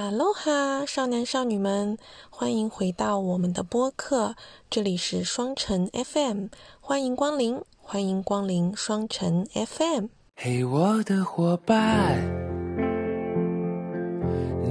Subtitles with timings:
[0.00, 1.98] 哈喽哈，少男少女们，
[2.30, 4.34] 欢迎回到我们的播客，
[4.70, 6.46] 这里是双城 FM，
[6.80, 10.06] 欢迎光临，欢迎光临双城 FM。
[10.36, 12.18] 嘿，我的伙伴，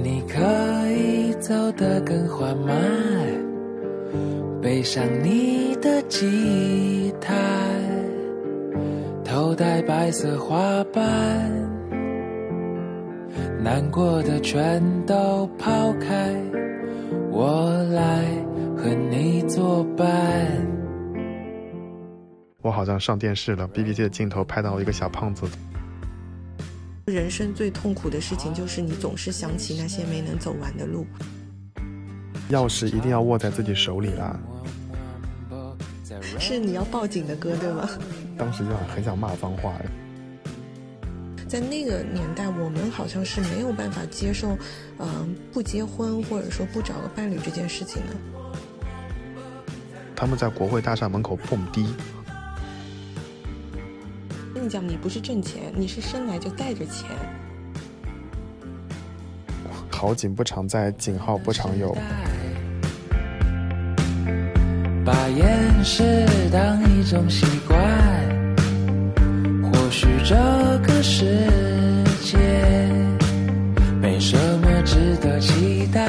[0.02, 0.40] 你可
[0.90, 2.76] 以走得更缓慢，
[4.60, 7.36] 背上你的吉他，
[9.24, 11.69] 头戴白色花瓣。
[13.62, 16.34] 难过的全都抛开，
[17.30, 18.24] 我来
[18.74, 20.06] 和你作伴。
[22.62, 25.46] 我好像上电视了，B B 机的镜头拍到一个小胖子。
[27.04, 31.06] 人生最痛苦的事情就是你总是想起那些没能走完的路。
[32.50, 34.40] 钥匙一定要握在自己手里啦。
[36.38, 37.86] 是你要报警的歌对吗？
[38.38, 39.74] 当时就很想骂脏话。
[41.50, 44.56] 在那个年代，我们好像是没有办法接受，
[45.00, 48.14] 嗯，不结婚或者说不找个伴侣这件事情的。
[50.14, 51.92] 他们在国会大厦门口蹦迪。
[54.54, 57.10] 跟你讲，你不是挣钱，你是生来就带着钱。
[59.90, 61.92] 好景不常在，景号不常有。
[65.04, 68.49] 把掩饰当一种习惯。
[70.30, 70.36] 这
[70.86, 71.24] 个世
[72.22, 72.38] 界
[74.00, 76.06] 没什么值得期待，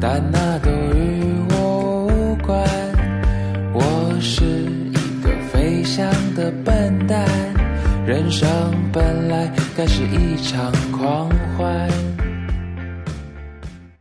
[0.00, 2.60] 但那都与我无关。
[3.72, 7.24] 我是一个飞翔的笨蛋，
[8.04, 8.48] 人生
[8.92, 11.88] 本来该是一场狂欢。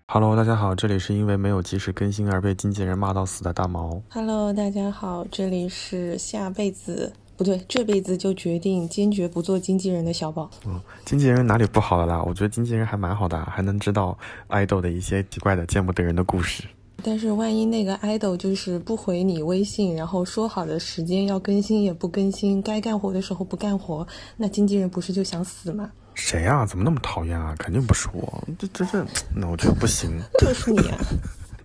[0.07, 4.01] Hello，大家好，这里是因为没有及时更新而被经纪人骂到死的大毛。
[4.09, 10.51] Hello，大家好，这里是下辈子不对，这辈子就决定坚决不做经纪人的小宝。
[10.65, 12.21] 嗯，经纪人哪里不好了啦？
[12.21, 16.65] 我觉得经纪人还蛮好的，还能知道爱豆的一些奇怪的、见不得人的故事。
[17.01, 25.89] 但是万一那个爱豆就是不回你微信，然后说好的时间要更新也不更新，该干活的时候不干活，那经纪人不是就想死吗？
[26.15, 26.65] 谁呀？
[26.65, 27.55] 怎么那么讨厌啊？
[27.57, 30.11] 肯定不是我，这这这，那我觉得不行。
[30.39, 30.97] 就是你啊！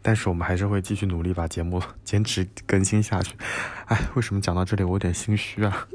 [0.07, 3.35] 但是我们还是会继续努力把节目 坚持更新下去。
[3.87, 5.89] 哎，为什么讲到这里我有点心虚啊？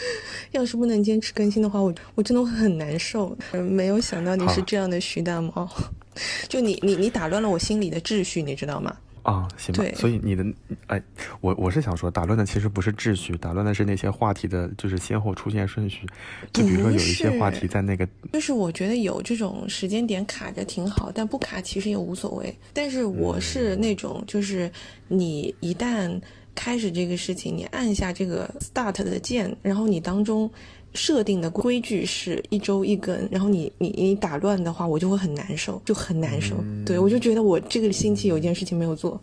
[0.52, 3.34] 要是不能坚持更新的话，我我真的会很难受。
[3.52, 5.66] 没有想到你是这样的徐大猫，
[6.46, 8.94] 就你你你打乱了我心里的秩序，你知道吗？
[9.24, 9.82] 啊，行吧。
[9.96, 10.44] 所以你的，
[10.86, 11.02] 哎，
[11.40, 16.06] 我我是想说，打乱的其实不是秩序，打乱的是那些话题的，就是先后出现顺序。
[16.52, 22.56] 就比如说有一些话题在那个，就是我觉得有这种时间点卡着挺好，但不卡其实也无所谓。
[22.72, 24.70] 但是我是那种，就是
[25.08, 26.20] 你一旦
[26.54, 30.48] 开始这个事情，你按下这个 start 的键，然后你当中。
[30.94, 36.56] 设定的规矩是一周一更，然后你你你打乱的话，我就会很难受，就很难受。
[36.86, 39.20] 对我就觉得我这个星期有一件事情没有做，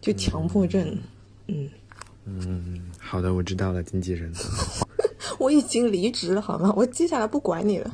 [0.00, 0.96] 就强迫症。
[1.48, 1.68] 嗯
[2.26, 4.32] 嗯，好的，我知道了，经纪人。
[5.38, 6.72] 我已经离职了，好吗？
[6.76, 7.90] 我接下来不管你了。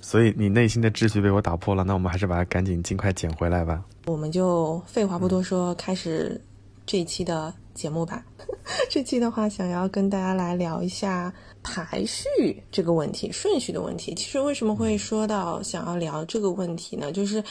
[0.00, 3.84] 所以你内心的秩序被我打破了，那我们还是把它赶紧尽快捡回来吧。
[4.06, 6.40] 我们就废话不多说，开始
[6.86, 8.24] 这一期的节目吧。
[8.88, 11.32] 这期的话，想要跟大家来聊一下。
[11.66, 17.10] 排序这个问题，顺序的问题，其实为什么会说到想要聊这个问题呢？
[17.10, 17.42] 就是，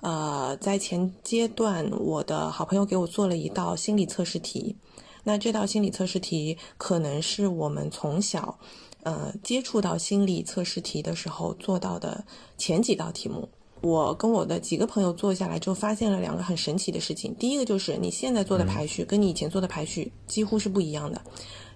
[0.00, 4.76] 呃，在前阶段，我的好朋友给我做了一道心理测试题，
[5.24, 8.56] 那这道心理测试题可能是我们从小，
[9.02, 12.24] 呃，接触到心理测试题的时候做到的
[12.56, 13.48] 前几道题目。
[13.80, 17.34] 我跟我的几个朋友做下来之后，发现了两个很神奇的事情。
[17.34, 21.20] 第一个就是你现在做的排序跟你以前做的排序几乎是不一样的。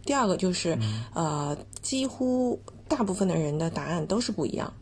[0.08, 0.74] 第二个就是，
[1.12, 2.58] 呃，几乎
[2.88, 4.72] 大部分的人的答案都是不一样。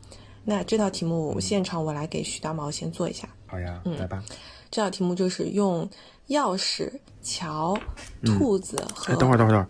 [0.44, 3.28] 那这道题目现场我来给徐大毛先做一下。
[3.48, 4.22] 好呀，嗯，来吧。
[4.70, 5.90] 这道题目就是用
[6.28, 6.88] 钥匙、
[7.24, 7.76] 桥、
[8.24, 9.12] 兔子和……
[9.12, 9.68] 哎，等会儿，等会儿，等会儿。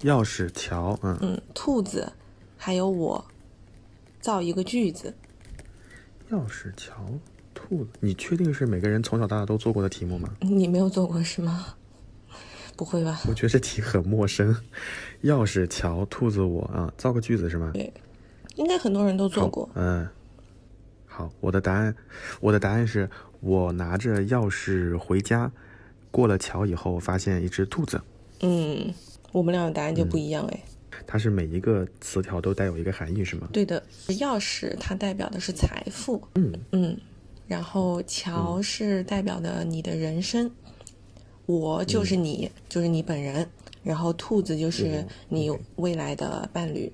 [0.00, 2.12] 钥匙、桥，嗯嗯，兔子，
[2.56, 3.24] 还有我，
[4.20, 5.14] 造一个句子。
[6.32, 6.96] 钥匙、桥、
[7.54, 10.30] 兔子，你确定是每个人从小到大都做过的题目吗？
[10.40, 11.64] 你没有做过是吗？
[12.76, 13.20] 不会吧？
[13.26, 14.54] 我觉得这题很陌生。
[15.22, 17.70] 钥匙、桥、兔子，我啊，造个句子是吗？
[17.72, 17.92] 对，
[18.56, 19.68] 应该很多人都做过。
[19.74, 20.06] 嗯，
[21.06, 21.94] 好，我的答案，
[22.40, 23.08] 我的答案是
[23.40, 25.50] 我拿着钥匙回家，
[26.10, 28.00] 过了桥以后发现一只兔子。
[28.40, 28.92] 嗯，
[29.32, 30.62] 我们俩的答案就不一样哎。
[31.06, 33.48] 它是每一个词条都带有一个含义是吗？
[33.52, 36.22] 对的，钥匙它代表的是财富。
[36.34, 36.98] 嗯嗯，
[37.46, 40.50] 然后桥是代表的你的人生。
[41.46, 43.48] 我就是你，就是你本人，
[43.82, 46.92] 然后兔子就是你未来的伴侣。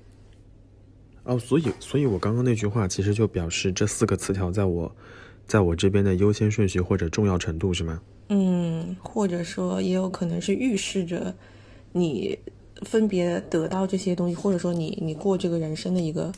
[1.23, 4.93] 哦，所以，所以我刚刚那句话其实就表示这四个词条在我，
[5.47, 8.01] 在我这边的优先顺序或者重要程度是吗？
[8.29, 11.33] 嗯，或者说也有可能是预示着
[11.91, 12.37] 你
[12.81, 16.31] 分别得到这些东西，或者说你你过这个人生的一个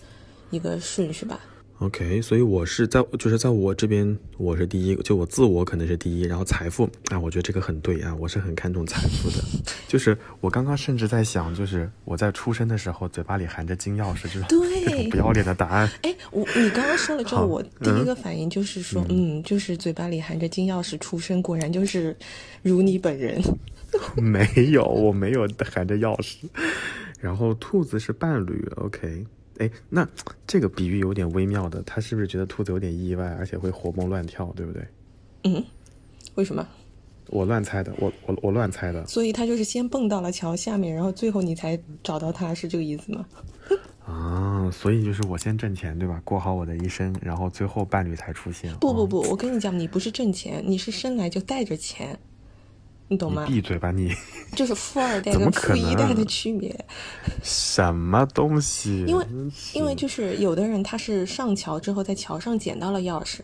[0.52, 1.40] 一个顺序吧。
[1.80, 9.44] OK，所以我是在就是在我这边我是第一，就我自我可能是第一，然后财富啊，我觉得这个很对啊，我是很看重财富的。
[9.86, 15.92] 就是我刚刚甚至在想，就是我在出生的时候嘴巴里含着金钥匙，就是对不要脸的答案。
[16.04, 22.16] 哎，我你刚刚说了之后，我第一个反应就是说，嗯就是嘴巴里含着金钥匙出生，果然就是
[22.62, 23.42] 如你本人。
[24.16, 26.38] 没有，我没有含着钥匙。
[27.20, 29.26] 然后兔子是伴侣，OK。
[29.60, 30.08] 哎，那
[30.46, 34.88] 这个比喻有点微妙的，他是不是觉得兔子有点意外，而且会活蹦乱跳，对不对？
[35.44, 35.64] 嗯，
[36.36, 36.68] 为什么？
[37.30, 43.26] 我乱猜的，我我我乱猜的所以他就是先蹦到了桥下面，然后最后你才找到他，是这个意思吗？
[44.06, 44.70] 啊！
[44.72, 46.22] 所以就是我先挣钱，对吧？
[46.24, 48.72] 过好我的一生，然后最后伴侣才出现。
[48.72, 52.20] 哦，不不不，我跟你讲，你不是挣钱，你是生来就带着钱，
[53.08, 53.56] 你懂吗你？
[53.56, 54.12] 闭嘴吧你！
[54.56, 56.76] 就是富二代跟富一代的区别。
[57.44, 59.06] 什么东西？
[59.06, 59.26] 因为
[59.74, 63.42] 因为就是有的人他是上桥之后在桥上捡到了钥匙，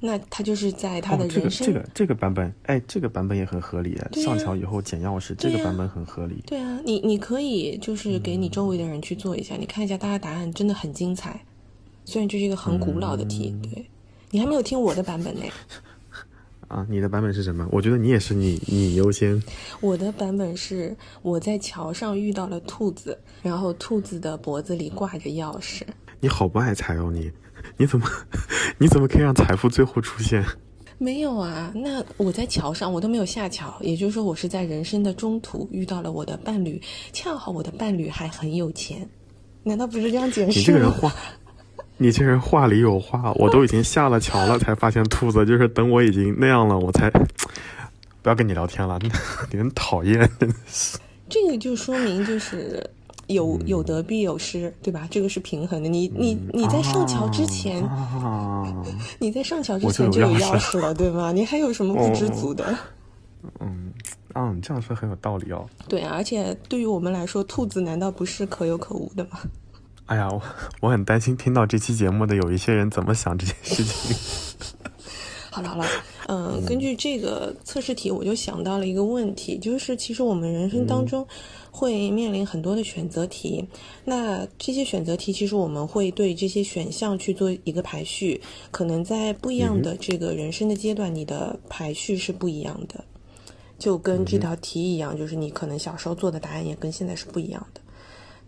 [0.00, 3.98] 那他就是在他的哦，这个人生、这个这个版本，哎，这个版本也很合理。
[4.12, 6.42] 上桥以后捡钥匙，这个版本很合理。
[6.46, 11.40] 对啊，你你可以就是给你周围的人去做一下，你看一下大家答案真的很精彩。
[12.04, 13.86] 虽然这是一个很古老的题，嗯对
[14.30, 15.40] 你还没有听我的版本呢。
[16.68, 17.66] 啊，你的版本是什么？
[17.72, 19.42] 我觉得你也是你你优先。
[19.80, 25.82] 我的版本是我在桥上遇到了兔子，然后兔子的脖子里挂着钥匙。
[26.20, 27.30] 你好不爱财哦，你
[27.76, 28.06] 你怎么
[28.78, 30.44] 你怎么可以让财富最后出现？
[30.98, 36.82] 没有啊，那我在桥上，我都没有下桥，也就是说，我是在人生的中途遇到了我的伴侣，
[37.12, 39.08] 恰好我的伴侣还很有钱，
[39.62, 40.52] 难道不是这样解释吗？
[40.56, 41.14] 你这个人话，
[41.98, 47.10] 你这人话里有话，我都已经下了桥了，才发现兔子，就是等我已经那样了，我才
[48.22, 48.98] 不要跟你聊天了，
[49.50, 50.98] 你很讨厌，真的是。
[51.28, 52.88] 这个就说明就是
[53.26, 55.06] 有有得必有失，对吧？
[55.10, 55.88] 这个是平衡的。
[55.88, 58.64] 你你你在上桥之前，啊，
[59.18, 61.30] 你在上桥之前就有钥匙了，对吗？
[61.34, 62.64] 你还有什么不知足的？
[63.60, 63.92] 嗯
[64.32, 65.66] 啊，你这样说很有道理哦。
[65.88, 69.40] 对啊，而且对于我们来说，兔子难道不是可有可无的吗？
[70.08, 70.42] 哎呀，我
[70.80, 74.16] 我很担心听到这期节目的有一些人怎么想这件事情。
[75.50, 75.84] 好 了好了，
[76.28, 81.26] 嗯，根据这个测试题，我就想到了一个问题，就是其实我们人生当中
[81.70, 83.68] 会面临很多的选择题，
[84.06, 88.40] 那这些选择题其实我们会对这些选项去做一个排序，
[88.70, 93.04] 可能在不一样的这个人生的阶段，你的排序是不一样的，
[93.78, 97.80] 就跟这道题一样，就是你可能小时候做的答案也跟现在是不一样的。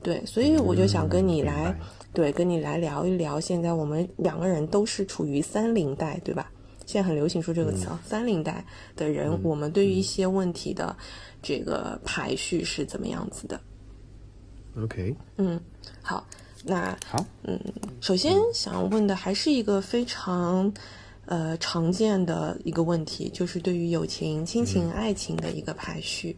[0.03, 1.79] 对，所以我就想跟你来，
[2.13, 3.39] 对，跟你来聊一聊。
[3.39, 6.51] 现在我们两个人都是处于三零代，对吧？
[6.87, 8.65] 现在很流行说这个词啊，三零代
[8.97, 10.97] 的人，我们对于一些问题的
[11.41, 13.61] 这个排序是怎么样子的
[14.77, 15.61] ？OK，嗯，
[16.03, 16.27] 好，
[16.65, 17.61] 那好，嗯
[18.01, 20.73] 首先想问的还是一个非常
[21.27, 26.37] 呃常见的一个问题，就是对于友情、亲情、爱情的一个排序。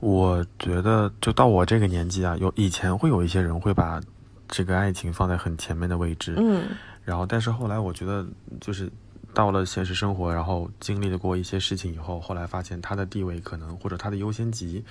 [0.00, 4.00] 我觉得就到我这个年纪啊，有以前会有一些人会把
[4.48, 6.64] 这个爱情放在很前面的位置，嗯。
[7.04, 8.26] 然后但是后来我觉得
[8.60, 8.90] 就是
[9.32, 14.84] 到了现实生活，然后经历了过一些事情以后，后来发现他的地位可能或者他的优先级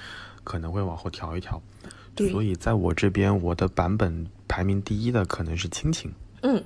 [0.44, 1.62] 可能会往后调一调，
[2.14, 2.30] 对。
[2.32, 6.64] 所以在我这边我的版本排名第一的可能是亲情，嗯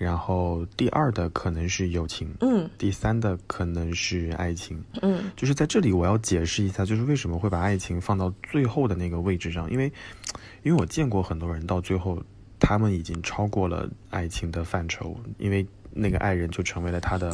[0.00, 4.82] 然后第二的可能是友情，嗯第三的可能是爱情。
[5.02, 9.92] 嗯就是在这里，我要解释一下，就是为什么会把爱情放到最后的那个位置上，因为，
[10.62, 12.18] 因为我见过很多人到最后，
[12.58, 17.30] 他们已经超过了爱情的范畴，因为那个爱人就成为了他的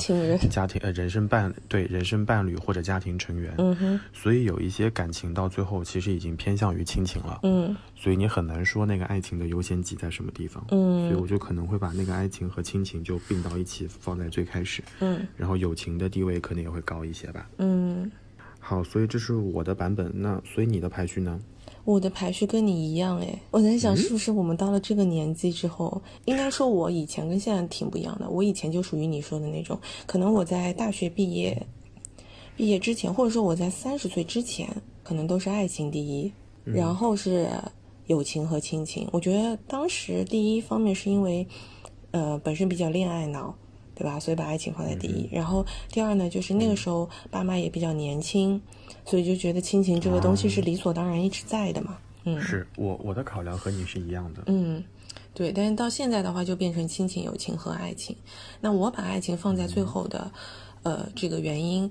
[0.50, 4.00] 家庭呃人生伴对人生伴侣或者家庭成员，嗯哼。
[4.12, 7.76] 所以有一些感情到最后其实已经偏向于亲情了，嗯。
[7.94, 15.26] 所以你很难说那个爱情的优先级在什么地方，所以嗯我就可能会把那个爱情和亲情就并到一起放在最开始，嗯。
[15.36, 17.48] 然后友情的地位可能也会高一些吧。
[17.58, 18.10] 嗯，
[18.58, 20.10] 好，所以这是我的版本。
[20.14, 21.40] 那所以你的排序呢？
[21.86, 28.28] 我的排序跟你一样诶，我在想是不是我们到了这个年纪之后，应该说我以前跟现在挺不一样的。
[28.28, 31.66] 我以前就属于你说的那种，可能我在大学毕业
[32.56, 34.68] 毕业之前，或者说我在三十岁之前，
[35.04, 36.32] 可能都是爱情第一，
[36.64, 37.48] 然后是
[38.06, 39.08] 友情和亲情。
[39.12, 41.46] 我觉得当时第一方面是因为，
[42.10, 43.54] 呃，本身比较恋爱脑。
[43.96, 44.20] 对吧？
[44.20, 45.28] 所以把爱情放在第一。
[45.32, 48.60] 然后第二呢，就是那个时候爸妈也比较年轻，
[49.04, 51.96] 所以就觉得亲情这个东西是理所当然一直在的嘛。
[52.24, 54.42] 嗯，是我我的考量和你是一样的。
[54.46, 54.84] 嗯，
[55.32, 58.14] 对，但是到现在的话，就变成亲情、友情和爱情。
[58.60, 60.30] 那我把爱情放在最后的，
[60.82, 61.90] 呃，这个原因，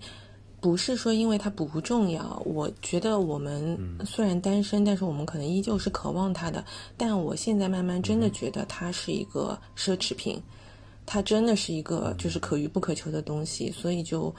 [0.60, 2.42] 不是说因为它不重要。
[2.46, 6.64] 我觉得我们虽然单身，但是我们可能依旧是渴望它的。
[6.98, 10.42] 但我现在慢慢真的觉得它是一个奢侈品，
[11.06, 14.34] 它真的是一个就是可遇不可求的东西，所以就，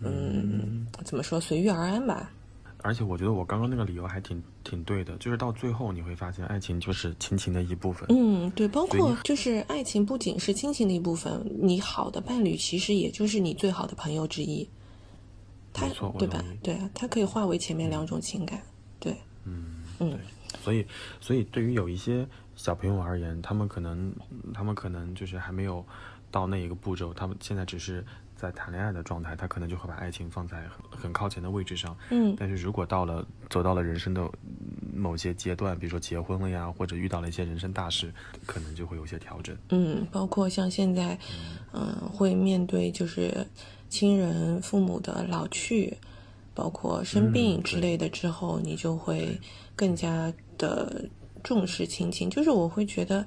[0.00, 2.30] 嗯，怎么说，随遇而安吧。
[2.82, 8.06] 而且我觉得我刚刚那个理由还挺挺对的，就是到最后你会发现，爱情就是亲情的一部分。
[8.08, 14.68] 嗯，对，包括就是爱情不仅是亲情的一部分，你好的伴侣其实也就是你最好的朋友之一。
[15.72, 16.42] 他没错，对吧？
[16.62, 18.62] 对啊，它可以化为前面两种情感。
[19.00, 19.12] 对，
[19.44, 20.18] 嗯，嗯对，
[20.62, 20.86] 所以
[21.20, 22.26] 所以对于有一些
[22.58, 24.12] 小朋友而言，他们可能
[24.52, 25.82] 他们可能就是还没有
[26.30, 31.96] 到那一个步骤，他们现在只是在谈恋爱的状态，他可能就会把爱情放在很很靠前的位置上。
[32.10, 38.12] 嗯但是如果到了走到了人生的嗯某些阶段，比如说结婚了呀，或者遇到了一些人生大事，
[38.44, 39.56] 可能就会有些调整。
[39.68, 41.16] 嗯，包括像现在，
[41.72, 43.46] 嗯、会面对就是
[43.88, 45.96] 亲人、父母的老去，
[46.52, 49.40] 包括生病嗯之类的之后，你就会
[49.76, 51.08] 更加的
[51.48, 52.28] 重视亲情。
[52.28, 53.24] 就是我会觉得，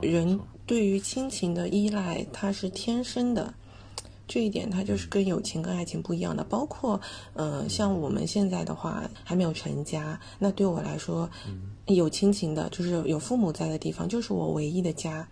[0.00, 3.52] 人对于亲情的依赖，它是天生的。
[4.26, 6.98] 这一点它就是跟友情跟爱情不一样的，包括，
[7.34, 11.28] 呃，像我们现在的话还没有成家，那对我来说，
[11.86, 15.28] 有亲情的，就是有父母在的地方，就是我唯一的家。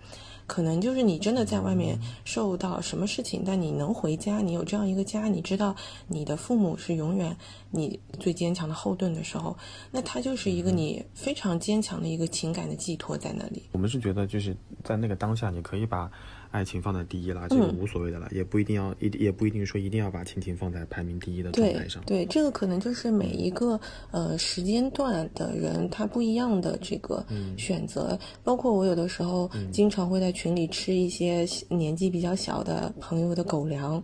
[0.48, 5.76] 可能就是你真的在外面受到什么事情，但你能回家，你有这样一个家，你知道
[6.08, 7.36] 你的父母是永远
[7.70, 9.56] 你最坚强的后盾的时候，
[9.92, 13.62] 那他就是一个你非常坚强的一个情感的寄托在那里。
[13.72, 16.10] 我们是觉得就是在那个当下，你可以把
[16.50, 22.02] 爱情放在第一啦，这个嗯无所谓的啦，也不一定要一也不一定说一定要把亲情放在排名第一的状对态上。
[22.06, 23.78] 对，这个可能就是每一个
[24.10, 27.24] 呃时间段的人他不一样的这个
[27.56, 28.18] 选择。
[28.42, 34.02] 包括我有的时候经常会在群里吃一些年纪比较小的朋友的狗粮，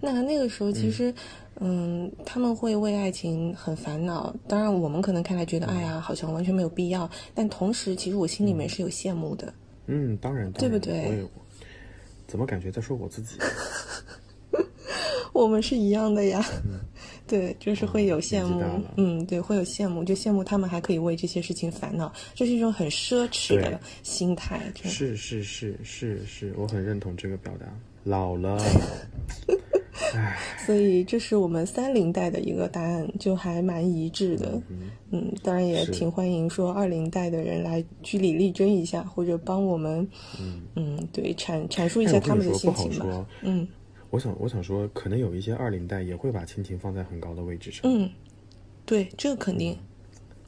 [0.00, 1.12] 那那个时候其实。
[1.58, 4.30] 嗯，他们会为爱情很烦恼。
[4.46, 7.08] 当然，我们可能看来觉得，哎呀，好像完全没有必要。
[7.32, 9.54] 但同时，其实我心里面是有羡慕的。
[9.86, 11.26] 嗯，当然，当然对不对我也
[12.26, 13.36] 怎么感觉在说我自己？
[15.32, 16.42] 我们是一样的呀，
[17.26, 18.62] 对，就是会有羡慕。
[18.96, 27.66] 嗯，对，会有羡慕，就羡慕他们还可以为这些事情烦恼，这是一种很奢侈的心态，是是是是是，我很认同这个表达。
[28.04, 28.70] 老了，唉，
[30.58, 34.60] 所以这是我们三零代的一个答案，就还蛮一致的。
[35.10, 40.06] 嗯，当然也挺欢迎说二零代的人来据理力争一下，或者帮我们，
[40.74, 43.26] 嗯对，阐阐述一哎下他们的心情吧。
[43.42, 43.66] 嗯
[44.10, 47.82] 我想我想说，可能有一些二零代也会把亲情放在很高的位置上。
[47.84, 48.08] 嗯，
[48.84, 49.76] 对，这个肯定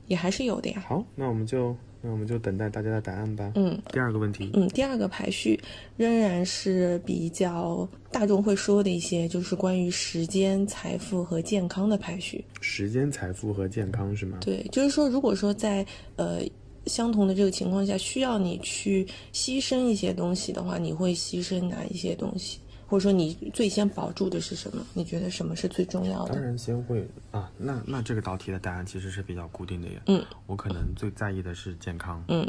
[0.07, 0.85] 也还是有的呀。
[0.87, 3.52] 好，那我们就那我们就等待大家的答案吧。
[3.57, 5.59] 嗯，第二个问题，嗯，第二个排序
[5.97, 12.45] 仍然是比较大众会说的一些，就是关于时间、财富和健康的排序。
[12.61, 14.38] 时间、财富和健康是吗？
[14.40, 15.85] 对，就是说，如果说在
[16.17, 16.40] 呃
[16.87, 22.61] 相同的这个情况下，需要你去牺牲一些东西的话，你会牺牲哪一些东西？
[22.88, 24.83] 或者说你最先保住的是什么？
[24.95, 26.35] 你觉得什么是最重要的？
[26.35, 30.00] 当然先会啊，那那这个道题的答案其实是比较固定的耶。
[30.07, 32.49] 嗯，我可能最在意的是健康，嗯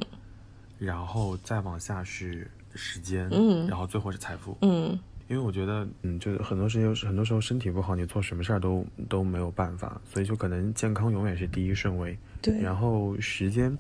[0.78, 4.58] 然后再往下是时间，嗯然后最后是财富。
[4.62, 12.18] 嗯因为我觉得，嗯，就是很多时候，很多时候身体不好，你做什么事儿都都没有办法，所以就可能健康永远是第一顺位。
[12.42, 13.78] 对然后时间，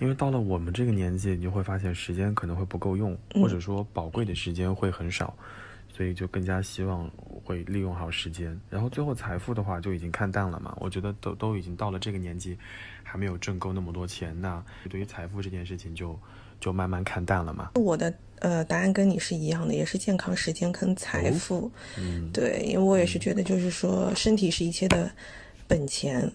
[0.00, 5.32] 因为到了我们这个年纪，你就会发现时间可能会不够用，嗯或者说宝贵的时间会很少，
[5.98, 7.10] 所以就更加希望
[7.44, 8.56] 会利用好时间。
[8.70, 12.56] 然后最后财富的话就已经看淡了嘛，我觉得都都已经到了这个年纪，
[13.02, 16.16] 还没有挣够那么多钱，那对于财富这件事情就
[16.60, 17.72] 就慢慢看淡了嘛。
[17.74, 21.68] 我的呃答案跟你是一样的，也是健康、时间跟财富。
[21.98, 25.10] 嗯，对，因为我也是觉得，就是说，身体是一切的
[25.66, 26.30] 本钱，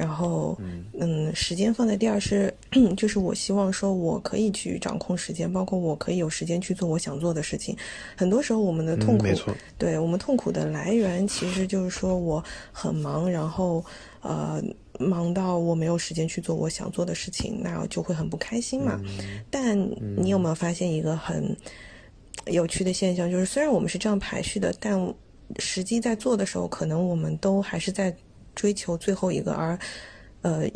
[0.00, 0.58] 然后，
[0.98, 2.52] 嗯时间放在第二是，
[2.96, 7.76] 就是我希望说我可以去掌控时间，包括我可以有时间去做我想做的事情。
[8.16, 12.42] 很多时候，我们的痛苦，嗯没错对我们痛苦的来源，其实就是说我
[12.72, 13.84] 很忙，然后
[14.22, 14.62] 呃
[14.98, 18.98] 忙到我没有时间去做我想做的事情，那就会很不开心嘛。
[19.50, 19.78] 但
[20.16, 21.54] 你有没有发现一个很
[22.46, 25.14] 有趣的现象，就是虽然我们是这样排序的，但
[25.58, 28.14] 实际在做的时候，可能我们都还是在
[28.54, 29.78] 追求最后一个，而
[30.42, 30.68] 呃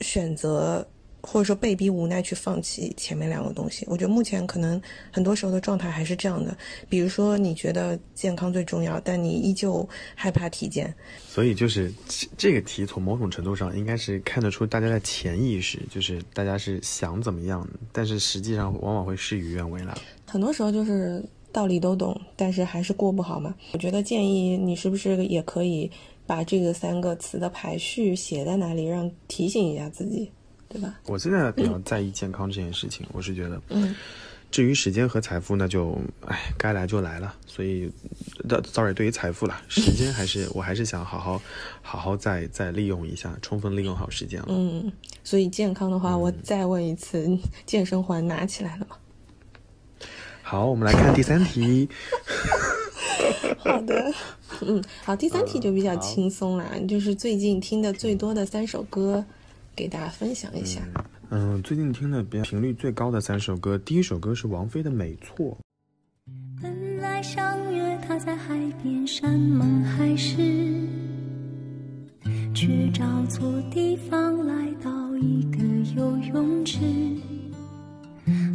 [0.00, 0.86] 选择
[1.22, 3.84] 或者说被逼无奈去放弃前面两个东西。
[3.88, 4.80] 我觉得目前可能
[5.12, 6.56] 很多时候的状态还是这样的，
[6.88, 10.94] 比如说你觉得健康最重要，但你依旧害怕体检。
[11.28, 19.98] 所以就是这这个题从某种程度上应该是看得出大家的潜意识，就是大家是想怎么样，但是实际上往往会事与愿违了。
[20.24, 21.22] 很多时候就是
[21.52, 23.54] 道理都懂，但是还是过不好嘛。
[23.72, 25.90] 我觉得建议你是不是也可以
[26.30, 30.30] 把这个三个词的排序写在哪里，让提醒一下自己，
[30.68, 31.00] 对吧？
[31.06, 33.92] 我现在比较在意健康这件事情，我是觉得，嗯，
[34.48, 37.34] 至于时间和财富，那就哎该来就来了。
[37.48, 37.90] 所以
[38.48, 41.42] 的 sorry，对于财富啦，时间还是我还是想好好
[41.82, 44.46] 好好再再利用一下，充分利用好时间了。
[44.50, 44.92] 嗯，
[45.24, 47.28] 所以健康的话，我再问一次，
[47.66, 48.96] 健身环拿起来了吗？
[50.44, 51.88] 好，我们来看第三题。
[53.58, 54.12] 好的，
[54.62, 59.24] 嗯，好，第三题就比较轻松啦，就是最近听的最多的三首歌，
[59.76, 60.80] 给大家分享一下。
[61.30, 65.46] 嗯，最近听的比较频率最高的三首歌，第一首歌是王菲的《美错》。
[66.62, 70.36] 本来相约他在海边山盟海誓，
[72.54, 75.58] 却找错地方来到一个
[75.96, 76.78] 游泳池。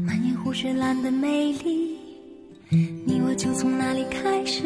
[0.06, 1.98] 满眼湖水蓝的美丽，
[2.69, 4.63] 你我就从那里开始。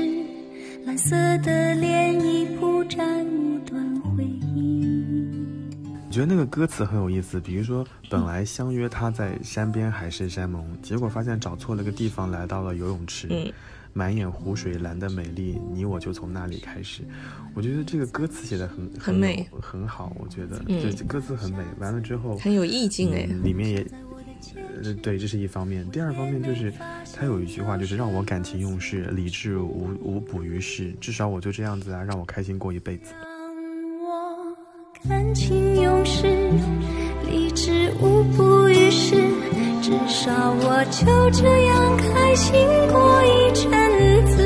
[0.85, 5.69] 蓝色的涟漪铺展一段回忆。
[6.07, 13.27] 我觉得那个歌词很有意思，比如说本来相约他在山边海誓山盟，结果发现找错了个地方，来到了游泳池。
[13.29, 13.51] 嗯
[13.91, 17.01] 满眼湖水蓝的美丽，你我就从那里开始。
[17.55, 20.15] 我觉得这个歌词写的很很美很好。
[20.19, 21.63] 我觉得，嗯这歌词很美。
[21.79, 23.27] 完了之后，很有意境哎。
[23.27, 23.85] 嗯，里面也，
[24.55, 25.86] 呃，对，这是一方面。
[25.91, 26.74] 第二方面就是，
[27.15, 30.93] 他有一句话，就是让我感情用事，理智无无补于事。
[31.00, 33.13] 至少我就这样子啊，让我开心过一辈子。
[33.22, 33.29] 让
[34.01, 34.55] 我
[35.08, 36.27] 感情用事，
[37.27, 39.15] 理智无补于事，
[39.81, 42.53] 至少我就这样开心
[42.91, 44.38] 过一阵子。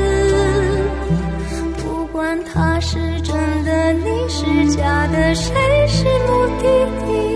[1.82, 3.34] 不管他是真
[3.64, 5.52] 的，你是假的，谁
[5.88, 6.64] 是目的
[7.06, 7.33] 地，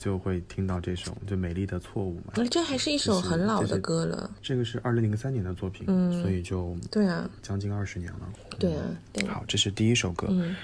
[0.00, 2.32] 就就会听到这首就《美丽的错误》嘛。
[2.34, 4.28] 那这还是一首很老的歌了。
[4.42, 8.32] 这个是二零零三年的作品，嗯所以就对啊，将近二十年了。
[8.58, 8.82] 对啊，
[9.12, 9.24] 对。
[9.28, 10.26] 好，这是第一首歌。
[10.30, 10.56] 嗯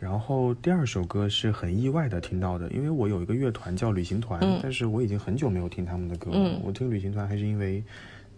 [0.00, 6.36] 然后第二首歌是很意外的听到的，因为我有一个乐团叫旅行团，嗯但是我已经很久没有听他们的歌了。
[6.38, 7.84] 嗯我听旅行团还是因为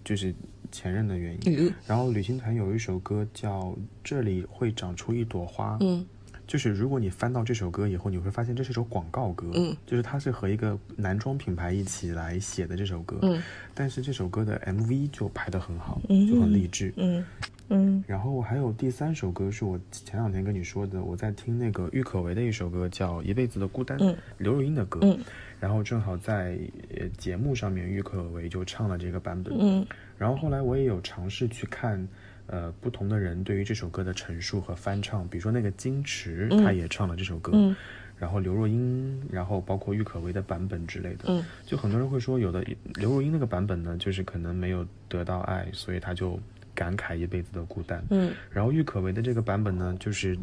[0.04, 0.34] 就是
[0.72, 1.68] 前任的原因。
[1.68, 3.62] 嗯然后旅行团有一首歌叫
[4.02, 6.04] 《这里会长出一朵花》，嗯
[6.46, 13.42] 就是如果你翻到这首歌以后，你会发现这是首广告歌，嗯，就是它是和一个男装品牌一起来写的这首歌，嗯，
[13.74, 16.26] 但是这首歌的 MV 就拍得很好，嗯。
[16.28, 17.24] 就很励志，嗯。
[17.68, 18.04] 嗯。
[18.06, 24.16] 然后还有第三首歌是我前两天跟你说的，我在听那个郁可唯的一首歌叫《一辈子的孤单》，嗯。
[24.38, 25.18] 刘若英的歌，嗯。
[25.58, 26.56] 然后正好在
[26.96, 29.84] 呃节目上面郁可唯就唱了这个版本，嗯
[30.18, 32.06] 然后后来我也有尝试去看，
[32.46, 36.64] 呃，不同的人对于这首歌的陈述和翻唱，比如说那个金池，嗯。
[36.64, 37.74] 他也唱了这首歌，嗯。
[38.18, 41.44] 然后刘若英，然后包括郁可唯的版本之类的，嗯。
[41.66, 46.38] 就很多人会说，有的刘若英那个版本呢，就是可能没有得到爱，所以他就
[46.76, 48.32] 感慨一辈子的孤单，嗯。
[48.50, 50.38] 然后郁可唯的这个版本呢，就是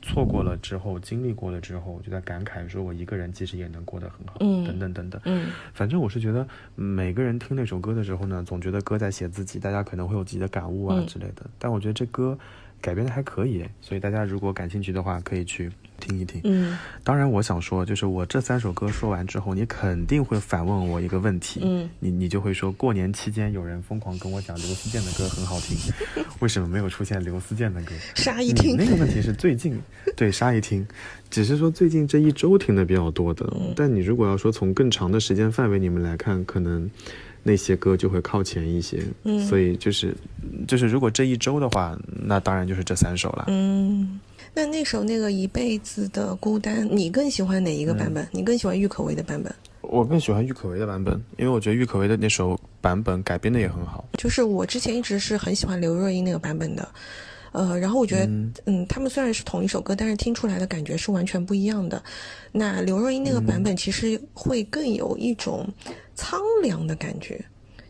[0.00, 4.64] 错过了之后，经历过了之后，就在感慨说，我一个人其实也能过得很好，嗯。
[4.64, 5.20] 等等等等。
[5.24, 5.50] 嗯。
[5.74, 11.06] 反正我是觉得，每个人听那首歌的时候呢，总觉得歌在写自己，大家可能会有自己的感悟啊嗯。
[11.06, 11.44] 之类的。
[11.58, 12.38] 但我觉得这歌
[12.82, 16.40] 改编的还可以，所以大家如果感兴趣的话，可以去听一听。
[16.44, 25.76] 嗯当然，我想说，就是我这三首歌说完之后，你肯定会反问我一个问题，嗯你你就会说，过年期间有人疯狂跟我讲刘思健的歌很好听，
[26.40, 27.92] 为什么没有出现刘思健的歌？
[28.14, 29.80] 沙一听那个问题是最近
[30.16, 30.84] 对沙一听，
[31.30, 33.46] 只是说最近这一周听的比较多的。
[33.58, 36.90] 嗯但你如果要说从更长的时间范围里面来看，可能
[37.42, 39.02] 那些歌就会靠前一些。
[39.24, 40.14] 嗯所以就是
[40.66, 43.44] 就是如果这一周的话，那当然就是这三首了。
[43.48, 44.20] 嗯。
[44.54, 48.28] 那那首那个一辈子的孤单，你更喜欢哪一个版本？
[48.32, 49.50] 你更喜欢郁可唯的版本？
[49.80, 54.04] 我更喜欢郁可唯的版本，因为我觉得郁可唯的那首版本改编的也很好。
[54.18, 56.86] 就是我之前一直是很喜欢刘若英那个版本的，
[57.52, 58.26] 呃，然后我觉得，
[58.66, 58.86] 嗯。
[58.88, 62.02] 他们虽然是同一首歌，但是听出来的感觉是完全不一样的。
[62.50, 65.66] 那刘若英那个版本其实会更有一种
[66.14, 67.42] 苍凉的感觉，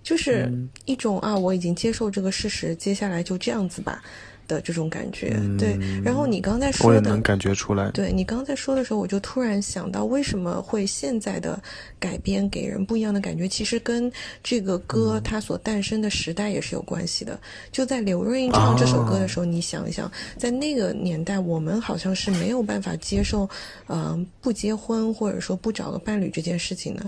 [0.02, 0.52] 就是
[0.84, 4.02] 一种啊，我已经接受这个事实，接下来就这样子吧
[4.46, 5.30] 的这种感觉。
[5.58, 7.90] 对，然后你刚才说的也能，感觉出来。
[7.90, 11.60] 对你刚才说的时候，我就突然想到，为什么会现在的
[11.98, 13.48] 改编给人不一样的感觉？
[13.48, 14.10] 其实跟
[14.42, 17.38] 这个歌它所诞生的时代也是有关系的。
[17.70, 23.48] 就在刘若英唱这首歌的时候，你想一想，在那个年代，我们好像是没有办法接受，
[23.88, 27.04] 嗯、不结婚或者说不找个伴侣这件事情的。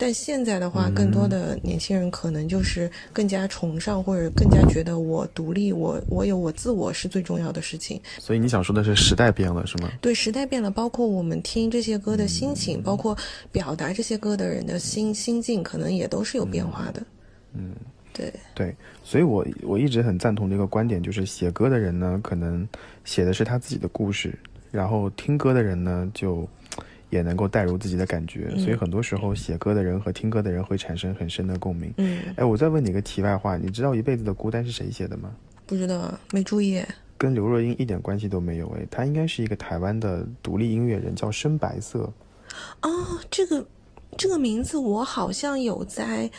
[0.00, 8.00] 但现在的话，更多的年轻人可能就是更加崇尚，或者更加觉得我独立，我我有我自我是最重要的事情。
[8.18, 9.90] 所以你想说的是时代变了是吗？
[10.00, 13.16] 对，时代变了，包括我们听这些歌的心情，包括
[13.50, 17.02] 表达这些歌的人的心心境，可能也都是有变化的。
[17.54, 17.74] 嗯，
[18.12, 22.66] 对，对，所以我我一直很赞同这个观点，就是写歌的人呢，可能
[23.04, 24.38] 写的是他自己的故事，
[24.70, 26.48] 然后听歌的人呢，就
[27.10, 31.92] 也能够带入自己的感觉，所以很多时候写歌的人和听歌的人会产生很深的共鸣。
[31.96, 35.30] 嗯，哎，我再问你个题外话，你知道《一辈子的孤单》是谁写的吗？
[35.66, 36.82] 不知道，没注意。
[37.16, 42.12] 跟刘若英一点关系都没有哎，她应该是一个台湾的独立音乐人，叫深白色。
[42.82, 42.90] 哦，
[43.30, 43.66] 这个
[44.16, 46.30] 这个名字我好像有在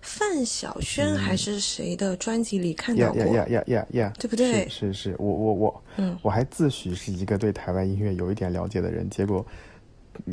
[0.00, 3.22] 范晓萱还是谁的专辑里看到过。
[3.22, 9.46] 呀呀呀呀呀呀，对不对是是是，我我我，嗯我还自诩是一个对台湾音乐有一点了解的人，结果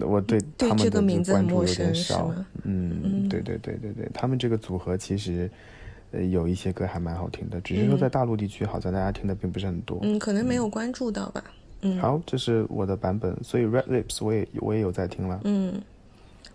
[0.02, 2.46] 我对对他们的关注有点少吗。
[2.64, 5.50] 嗯，对对对对对，他们这个组合其实。
[6.14, 9.98] 呃，有一些歌还蛮好听的，只是说在大陆地区好像大家听的并不是很多。
[10.02, 11.42] 嗯，可能没有关注到吧。
[11.84, 15.40] 嗯好，这是我的版本，所以 Red Lips 我也我也有在听了。
[15.46, 15.82] 嗯，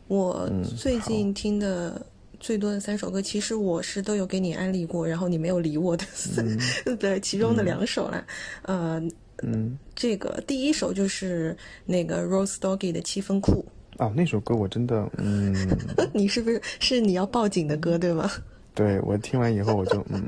[0.09, 2.05] 我嗯最近听的
[2.39, 6.05] 最多的三首歌，其实我是都有给你安利过，然后你没有理我的，
[7.01, 8.23] 对，其中的两首啦。
[8.65, 9.03] 呃，
[9.43, 13.65] 嗯，这个第一首就是那个 Rose Doggy 的七分裤，
[13.99, 15.55] 啊，那首歌我真的，嗯，
[16.15, 18.31] 你是不是是你要报警的歌对吗？
[18.75, 20.23] 对我听完以后我就，嗯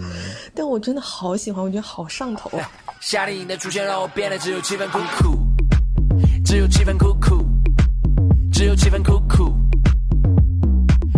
[0.00, 0.04] 嗯，
[0.54, 2.70] 但我真的好喜欢，我觉得好上头啊！
[3.00, 5.38] 夏令营的出现让我变得只有七分酷酷，
[6.44, 7.44] 只有七分酷酷，
[8.50, 9.52] 只有七分酷酷。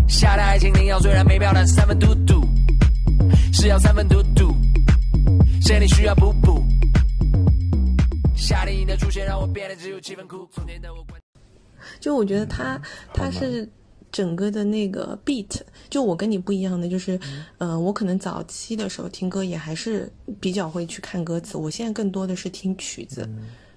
[0.09, 2.45] 夏的爱情灵药虽然美妙，但三分嘟嘟，
[3.53, 4.53] 是要三分嘟嘟，
[5.62, 6.65] 谁你需要补补。
[8.37, 10.49] 夏令营的出现让我变得只有气氛酷酷。
[10.53, 11.20] 从前的我关
[11.99, 12.81] 就我觉得他
[13.12, 13.68] 他是
[14.12, 17.18] 整个的那个 beat，就我跟你不一样的，就是，
[17.59, 23.29] 呃，我可能早期的时候听歌也还是比较会去看歌词，我现在更多的是听曲子。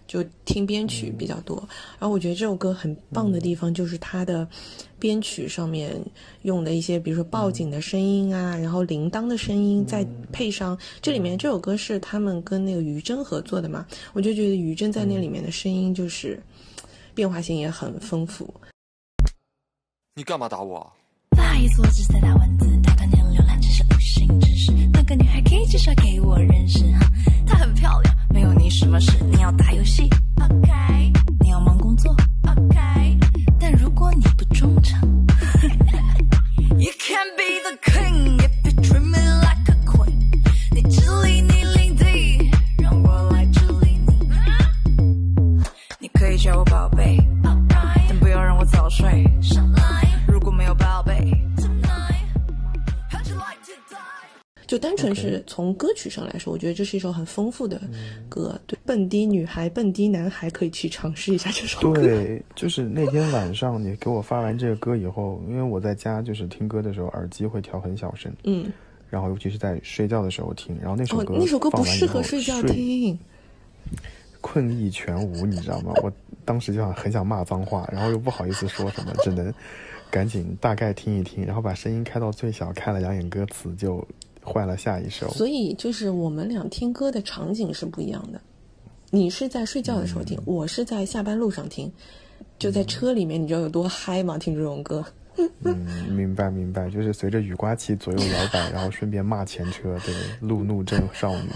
[0.09, 1.55] 就听编曲比较多，
[1.99, 4.45] 然后我觉得这首歌很棒的地方就是它的
[4.97, 5.95] 编曲上面
[6.41, 16.41] 用的一些，比如说报警的声音啊，然后铃铛的声音，再配上这里面这首歌是他们跟那个于真合作的嘛，我就觉得于真在那里面的声音就是
[17.13, 18.51] 变化性也很丰富。
[20.15, 20.89] 你干嘛打我啊？
[21.29, 22.78] 不好意思，我只是在打蚊子，打断你的浏览只
[24.29, 24.71] 是无心之失。
[24.93, 26.79] 那个女孩可以介绍给我认识，
[27.45, 29.11] 她很漂亮，没有你什么事。
[29.31, 30.03] 你要打游戏
[30.41, 30.71] ，OK？
[31.41, 32.15] 你要忙工作
[32.47, 33.17] ，OK？
[33.59, 34.99] 但如果你不忠诚
[55.13, 57.81] 纯是从歌曲上来说，我觉得这是一首很丰富的
[58.27, 58.59] 歌。
[58.67, 62.01] 对，蹦迪女孩、蹦迪男孩可以去尝试一下这首歌。
[62.01, 68.71] 对，就是那天晚上你给我发完这个歌以后，因为我在家就是听歌的时候耳机会调很小声，嗯，
[69.09, 73.17] 然后尤其是在睡觉的时候听，然后那首哦，歌、那首歌不适合睡觉，听。
[74.41, 75.91] 困意全无，你知道吗？
[76.01, 76.09] 我
[76.45, 79.53] 当时就想很想骂脏话，然后又不好意思说什么，只能
[80.09, 84.07] 赶紧大概听一听，然后把声音开到最小，看了两眼歌词就
[84.41, 85.29] 换了下一首。
[85.29, 88.39] 所以就是我们俩听歌的场景是不一样的。
[89.11, 91.91] 你是在睡觉的时候听，我是在下班路上听，
[92.59, 94.37] 就在车里面，你知道有多嗨吗？
[94.37, 95.03] 听这种歌。
[95.63, 95.75] 嗯，
[96.11, 101.49] 明白明白，就是随着雨刮器左右摇摆，然后顺便骂前车，对，路怒症少女。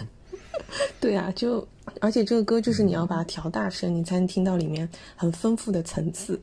[1.00, 1.68] 对啊，就
[2.00, 6.42] 而且这个歌就是你要把它调大声，你才能听到里面很丰富的层次。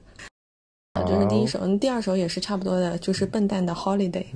[0.93, 4.27] 啊，这是第一首，嗯第二首也是差不多的，就是笨蛋的 Holiday。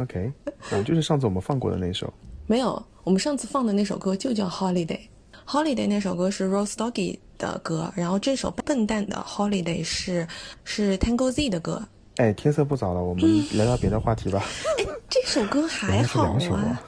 [0.00, 0.32] OK，
[0.70, 2.12] 啊，就是上次我们放过的那首。
[2.46, 5.00] 没有，我们上次放的那首歌就叫 Holiday。
[5.46, 10.26] Holiday 那首歌是 Rose Doggy 的歌，然后这首笨蛋的 Holiday 是
[10.64, 11.82] 是 Tango Z 的歌。
[12.16, 14.42] 哎，天色不早了，我们聊聊别的话题吧。
[14.78, 16.22] 哎这首歌 还好
[16.54, 16.80] 啊，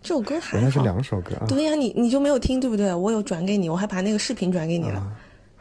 [0.00, 0.78] 这首歌还好原来是。
[0.80, 1.46] 两首歌啊。
[1.46, 2.92] 对呀、你你就没有听对不对？
[2.94, 5.12] 我有转给你，我还把那个视频转给你了。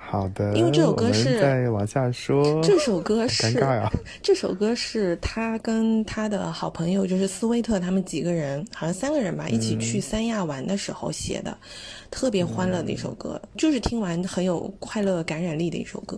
[0.08, 2.62] 好的，因为这首歌是再往下说。
[2.62, 3.92] 这首歌是尴尬呀
[4.22, 11.58] 这首歌是他跟他的好朋友，就是斯威特他们几个人，好像三个人吧，一起去三亚玩的时候写的，
[12.12, 16.18] 特别欢乐的一首歌，就是听完很有快乐感染力的一首歌。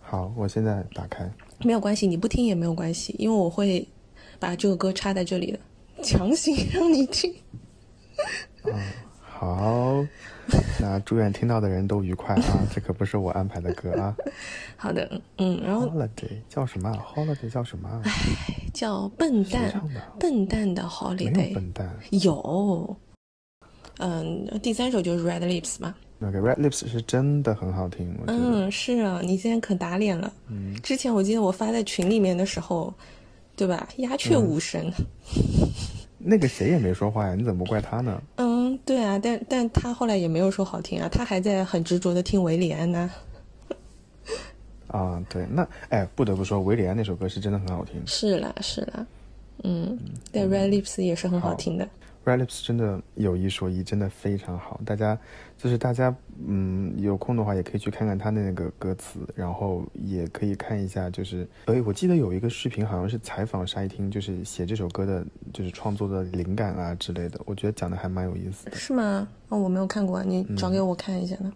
[0.00, 1.28] 好，我现在打开。
[1.64, 3.86] 没有关系，你不听也没有关系，因为我会
[4.38, 5.58] 把这个歌插在这里的，
[6.02, 7.34] 强行让你听。
[8.64, 8.72] 嗯
[9.38, 9.75] 好，
[10.96, 12.42] 那祝愿听到的人都愉快啊！
[12.74, 14.16] 这可不是我安排的歌啊。
[14.78, 18.00] 好的，嗯，然后 Holiday 叫什么啊？Holiday 叫什么啊？
[18.72, 19.82] 叫笨蛋
[20.18, 21.96] 笨蛋的没 Holiday 有笨蛋。
[22.22, 22.96] 有，
[23.98, 28.38] 嗯，第三首就是 Red Lips 嘛，那个 Red Lips 是真的很好听，我觉得。
[28.38, 30.32] 嗯，是啊，你现在可打脸了。
[30.48, 32.94] 嗯，之前我记得我发在群里面的时候，
[33.54, 33.86] 对吧？
[33.98, 34.90] 鸦雀无声。
[36.28, 38.22] 那个谁也没说话呀，你怎么不怪他呢？
[38.36, 43.10] 嗯，对啊，但但他后来也没有说好听啊，他还在很执着的听维里安呢、
[44.88, 47.94] 啊，对，那哎，不得不说，维里安那首歌是真的很好听。
[48.06, 49.06] 是啦，是啦，
[49.64, 49.98] 嗯，
[50.32, 51.88] 对，Red Lips 也是很好听的。
[52.26, 54.80] Red Lips 真的有一说一，真的非常好。
[54.84, 55.16] 大家
[55.56, 56.12] 就是大家，
[56.44, 68.74] 嗯，有空的话也可以去看看他的那个歌词，然后也可以看一下，就是，哎，我记得有一个视频好像是采访沙一汀，就是写这首歌的，就是创作的灵感啊之类的，我觉得讲的还蛮有意思的。
[68.74, 69.28] 是吗？
[69.48, 71.52] 哦，我没有看过，你找给我看一下呢。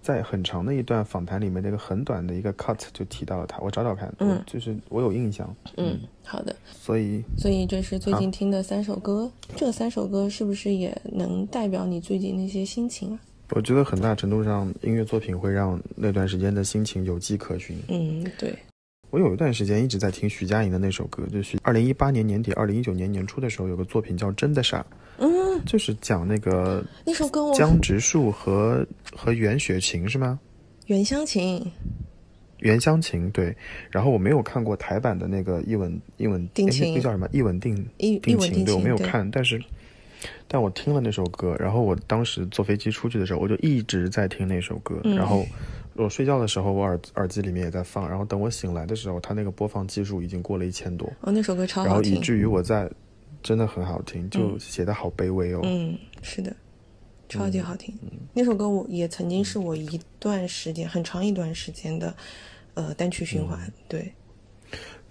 [0.00, 6.54] 在很长的一段访谈里面，那个很短的一个 cut 就提到了他，我找找看，嗯就是我有印象，嗯，好的。
[6.72, 13.20] 所以所以这是最近听的三首歌，这三首歌是不是也能代表你最近那些心情啊？
[13.50, 17.76] 我觉得很大程度上，音乐作品会让那段时间的心情有迹可循。
[17.88, 18.54] 嗯，对，
[19.10, 24.80] 我有一段时间一直在听徐佳莹的那首歌，就是二零一八年年底、二零一九年年初的时候，有个作品叫《真的傻》，
[25.18, 30.38] 嗯，就是讲那个那首歌江直树和和袁雪琴是吗？
[30.86, 31.64] 袁湘琴，
[32.58, 33.54] 袁湘琴对，
[33.90, 39.58] 然后我没有看过台版的那个一吻一吻定情那那叫什么一吻定定情，对我没有看，但是
[40.46, 45.46] 但我听了那首歌，然后我当时坐飞机出去的时候，我就一直在听那首歌，嗯然后
[45.98, 52.12] 我睡觉的时候，我耳耳机里面也在放，然后等我醒来的时候，它那个播放技术已经过了一千多，哦，那首歌超然好听。
[52.12, 52.88] 然后以至于我在
[53.42, 55.60] 真的很好听，就写的好卑微哦。
[55.64, 56.54] 嗯，是的，
[57.28, 57.92] 超级好听。
[58.32, 62.14] 那首歌我也曾经是我一段时间很长一段时间的
[62.74, 63.58] 呃单曲循环。
[63.88, 64.12] 对，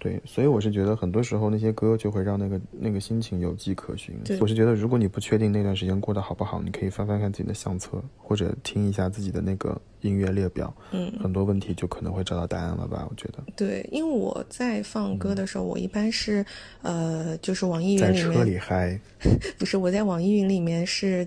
[0.00, 4.38] 对，所以我是觉得很多时候那些歌就会让那个那个心情有迹可循对。
[4.40, 13.08] 我是觉得，如果你不确定那段时间过得好不好，你可以翻翻看自己的相册，或者听一下自己的那个音乐列表，嗯，很多问题就可能会找到答案了吧？
[13.10, 16.46] 我觉得，对，因为我在放歌的时候，我一般是
[16.82, 19.00] 呃，就是网易在车云里面里嗨，
[19.58, 21.26] 不是我在网易云里面是，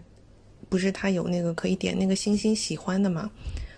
[0.69, 3.29] 不是它有那个可以点那个星星喜欢的嘛？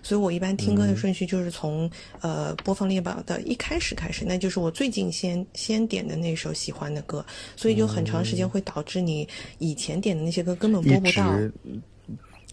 [0.04, 1.90] 所以我一般听歌的顺序就是从、
[2.20, 7.24] 呃播放列表的一开始开始，那就是我最近先先点的那首喜欢的歌，
[7.56, 9.26] 所以就很长时间会导致你
[9.58, 11.34] 以前点的那些歌根本播不到。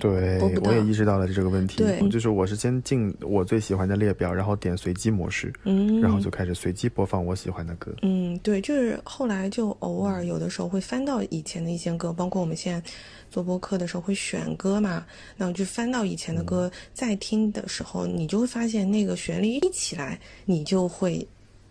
[0.10, 0.40] 直。
[0.40, 1.78] 对我也意识到了这个问题。
[1.78, 7.94] 对就是我是先进我最喜欢的列表，然后点随机模式，嗯，然后就开始随机播放我喜欢的歌。
[8.02, 12.90] 嗯，对，就是后来就偶尔有的时候会翻到以前的一些歌，包括我们现在
[13.30, 15.06] 做播客的时候会选歌嘛，
[15.38, 21.26] 那我就翻到以前的歌，再听的时候，你就会发现那个旋律一起来，你就会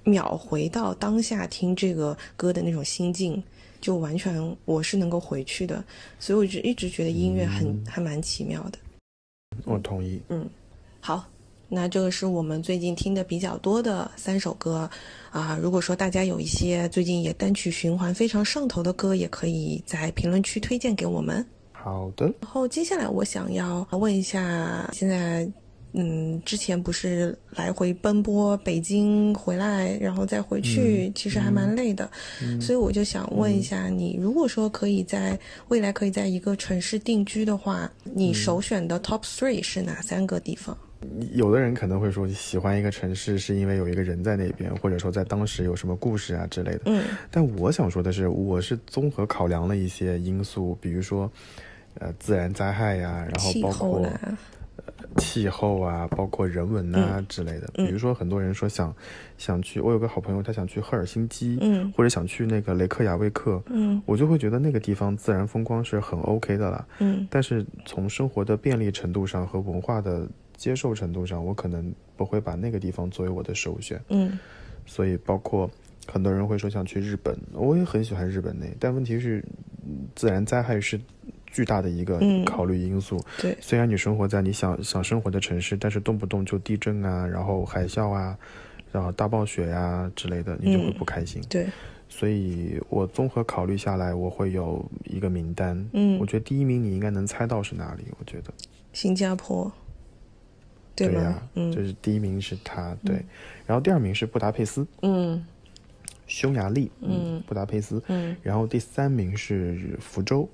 [0.04, 3.42] 秒回到当下听这个歌的那种心境，
[3.80, 5.82] 就完全我是能够回去的，
[6.18, 8.78] 所以我就一直觉得音乐很、还蛮奇妙的。
[9.64, 10.20] 我同意。
[10.28, 10.48] 嗯
[11.00, 11.26] 好，
[11.68, 14.88] 那这个是我们最近听的比较多的三首歌
[15.30, 15.58] 啊。
[15.60, 21.44] 如果说大家有一些最近也单曲循环非常上头的歌，也可以在评论区推荐给我们。
[21.72, 25.50] 好的，然后接下来我想要问一下，现在。
[25.92, 32.08] 嗯，之前不是来回奔波北京回来，然后再回去，其实还蛮累的，
[32.60, 40.76] 所以我就想问一下你，如果说可以在未来可以在一个城市定居的话，你首选的 top three 是哪三个地方？
[41.32, 46.80] 有的人可能会说喜欢一个城市是因为有一个人在那边，或者说在当时有什么故事啊之类的。
[46.84, 51.30] 嗯但我想说的是，我是综合考量了一些因素，比如说，
[51.94, 54.06] 呃，自然灾害呀，然后气包括
[55.16, 57.70] 气候啊，包括人文啊之类的。
[57.74, 58.94] 比如说，很多人说想
[59.38, 66.86] 想去，我有个好朋友，他想去赫尔辛基，嗯或者想去那个雷克雅未克，嗯我就会觉得那个地方自然风光是很 OK 的了。
[66.98, 74.00] 嗯但是从生活的便利程度上和文化的接受程度上，我可能不会把那个地方作为我的首选。
[74.08, 74.38] 嗯
[74.86, 75.70] 所以包括
[76.06, 79.44] 很多人会说想去日本，我也很喜欢日本那，但问题是，
[79.86, 81.00] 嗯自然灾害是
[81.52, 83.22] 巨大的一个嗯考虑因素。
[83.40, 88.38] 对，虽然你生活在你想想生活的城市，但是动不动就地震啊，然后海啸啊，
[88.92, 91.42] 然后大暴雪呀、之类的，你就会嗯不开心。
[91.48, 91.66] 对，
[92.08, 95.88] 所以我综合考虑下来，我会有一个名单。
[95.92, 98.04] 嗯我觉得第一名你应该能猜到是哪里。
[98.18, 98.52] 我觉得
[98.92, 99.70] 新加坡，
[100.94, 101.20] 对吗？
[101.22, 103.24] 呀、嗯就是第一名是他，对。
[103.66, 105.44] 然后第二名是布达佩斯，嗯
[106.26, 108.02] 匈牙利，嗯布达佩斯。
[108.08, 110.48] 嗯，然后第三名是福州。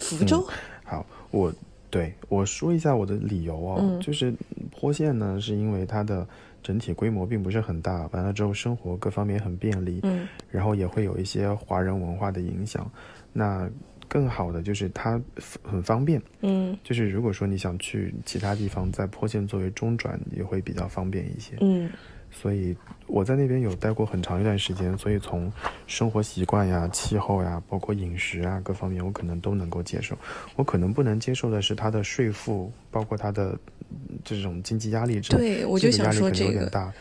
[0.00, 0.46] 福州，
[0.84, 1.52] 好，我
[1.90, 4.00] 对我说一下我的理由哦，嗯。
[4.00, 4.32] 就是
[4.70, 6.26] 坡县呢，是因为它的
[6.62, 10.26] 整体规模并不是很大，完了之后生活各方面很便利，嗯。
[10.50, 12.90] 然后也会有一些华人文化的影响。
[13.32, 13.68] 那
[14.08, 15.20] 更好的就是它
[15.62, 16.76] 很方便，嗯。
[16.84, 21.56] 就是如果说你想去其他地方，在坡县作为中转也会比较方便一些。
[21.60, 21.90] 嗯
[22.30, 25.52] 所以我在那边有待过很长一段时间，所以从
[25.86, 30.16] 生活习惯呀、气候呀，包括饮食啊各方面，我可能都能够接受。
[30.56, 33.58] 我可能不能接受的是它的税负，包括它的
[33.90, 35.20] 嗯这种经济压力。
[35.20, 36.92] 这对我就想说这个有点大。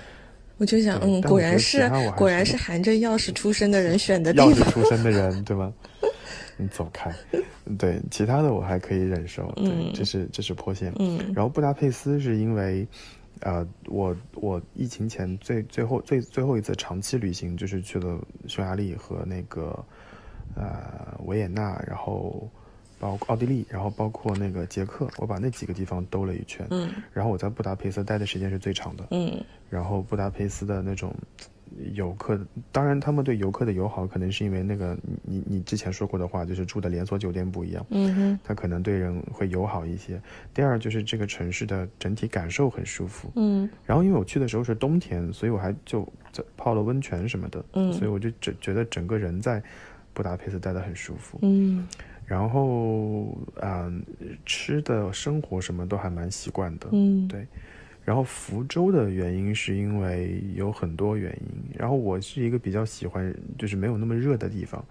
[0.60, 4.50] 我就想，嗯，果然是果然是是含着钥匙出生的人选的 地方。
[4.50, 5.72] 钥匙出生的人， 对吗？
[6.58, 7.14] 你走开。
[7.78, 9.52] 对，其他的我还可以忍受。
[9.58, 10.92] 对，嗯这是这是坡线。
[10.98, 12.88] 嗯然后布达佩斯是因为，
[13.42, 19.84] 呃，我我疫情前最最后最最后一次长期旅行就是去了匈牙利和那个
[20.56, 22.50] 呃维也纳，然后
[23.00, 26.66] 包括奥地利，然后包括那个捷克，我把那几个地方兜了一圈。
[26.72, 29.08] 嗯然后我在布达佩斯待的时间是最长的。
[29.12, 31.14] 嗯然后布达佩斯的那种
[31.94, 32.40] 游客，
[32.72, 40.22] 当然他们对游客的友好，可能是因为那个你你你之前说过的话，就是住的连锁酒店不一样，嗯哼他可能对人会友好一些。
[40.54, 43.32] 第二就是这个城市的整体感受很舒服。
[43.36, 46.08] 嗯然后因为我去的时候是冬天，所以我还就
[46.56, 49.62] 泡了温泉什么的，嗯所以我就觉觉得整个人在
[50.14, 51.40] 布达佩斯待得很舒服。
[51.42, 51.88] 嗯
[52.26, 54.04] 然后嗯、
[54.46, 56.88] 吃的生活什么都还蛮习惯的。
[56.92, 57.48] 嗯对
[58.08, 64.82] 然后福州的原因是因为有很多原因，然后我是一个比较喜欢就是没有那么热的地方，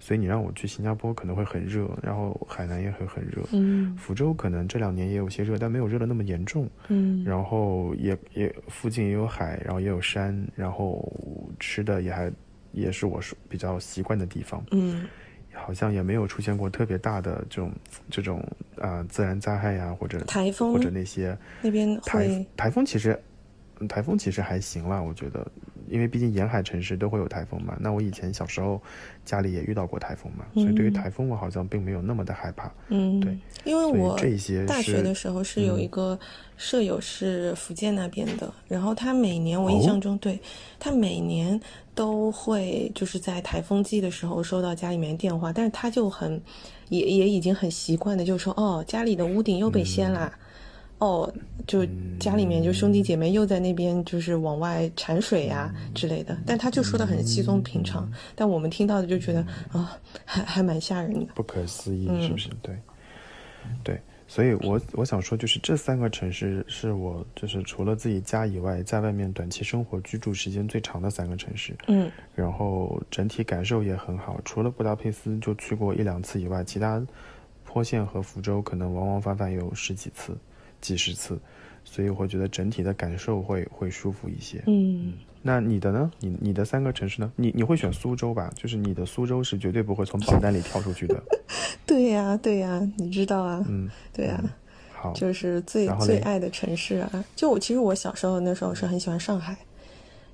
[0.00, 3.94] 所以你让我去新加坡可能会很热，然后海南也会很热，嗯。
[3.96, 7.22] 福州可能这两年也有些热，但没有热的那么严重，嗯。
[7.24, 11.08] 然后也也附近也有海，然后也有山，然后
[11.60, 12.32] 吃的也还
[12.72, 15.06] 也是我是比较习惯的地方，嗯
[15.56, 17.72] 好像也没有出现过特别大的这种
[18.10, 18.38] 这种
[18.78, 21.36] 啊、呃自然灾害呀、或者台风或者那些。
[21.62, 23.18] 那边台台风其实，
[23.80, 25.46] 嗯台风其实还行啦，我觉得，
[25.88, 27.76] 因为毕竟沿海城市都会有台风嘛。
[27.80, 28.80] 那我以前小时候
[29.24, 32.72] 家里也遇到过台风嘛，所以对于嗯台风我好像并没有那么的害怕。
[32.88, 36.18] 嗯对，因为我这些大学的时候是有嗯一个
[36.56, 40.40] 舍友是福建那边的，然后他每年我哦印象中，对
[40.78, 41.60] 他每年
[41.94, 46.40] 都会就是在台风季的时候收到家里面电话，但是他就很
[46.88, 50.30] 也也已经很习惯的，就说哦家里的屋顶又被掀啦。
[50.32, 50.38] 嗯
[50.98, 51.30] 哦，
[51.66, 51.86] 就
[52.18, 59.40] 家里面就兄弟姐妹又在那边就是往外产水呀、嗯之类的，但他就说的很稀松平常，但我们听到的就觉得
[59.72, 61.32] 啊、还还蛮吓人的。
[61.34, 62.48] 不可思议，嗯是不是？
[62.62, 62.76] 对，
[63.84, 71.76] 对，所以我我想说，就是这三个城市是我就是除了自己家以外，在外面短期生活居住时间最长的三个城市。
[71.88, 74.40] 嗯然后整体感受也很好。
[74.44, 77.04] 除了布达佩斯就去过一两次以外，其他
[77.64, 80.36] 坡县和福州可能往往返返有十几次、
[80.80, 81.38] 几十次，
[81.84, 84.62] 所以我觉得整体的感受会会舒服一些。
[84.66, 85.14] 嗯。
[85.42, 86.10] 那你的呢？
[86.18, 87.30] 你你的三个城市呢？
[87.36, 88.50] 你你会选苏州吧？
[88.56, 91.22] 就是你的苏州是绝对不会从榜单里跳出去的。
[91.86, 94.42] 对呀、对呀、你知道啊，嗯，对呀、
[94.92, 97.24] 好，就是最最爱的城市啊。
[97.36, 99.56] 就我其实我小时候那时候是很喜欢上海，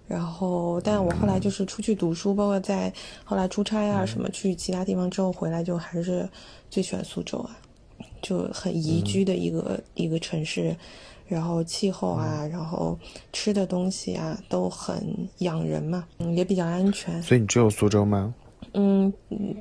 [0.09, 2.91] 然后但我后来就是出去读书，包括在
[3.23, 6.27] 后来出差啊什么去其他地方之后回来，就还是
[6.71, 7.55] 最喜欢苏州啊，
[8.23, 10.75] 就很宜居的一个、一个城市。
[11.29, 12.99] 然后气候啊，然后
[13.33, 15.03] 吃的东西啊都很
[15.39, 17.23] 养人嘛，嗯，也比较安全。
[17.23, 18.35] 所以你只有苏州吗？
[18.75, 19.11] 嗯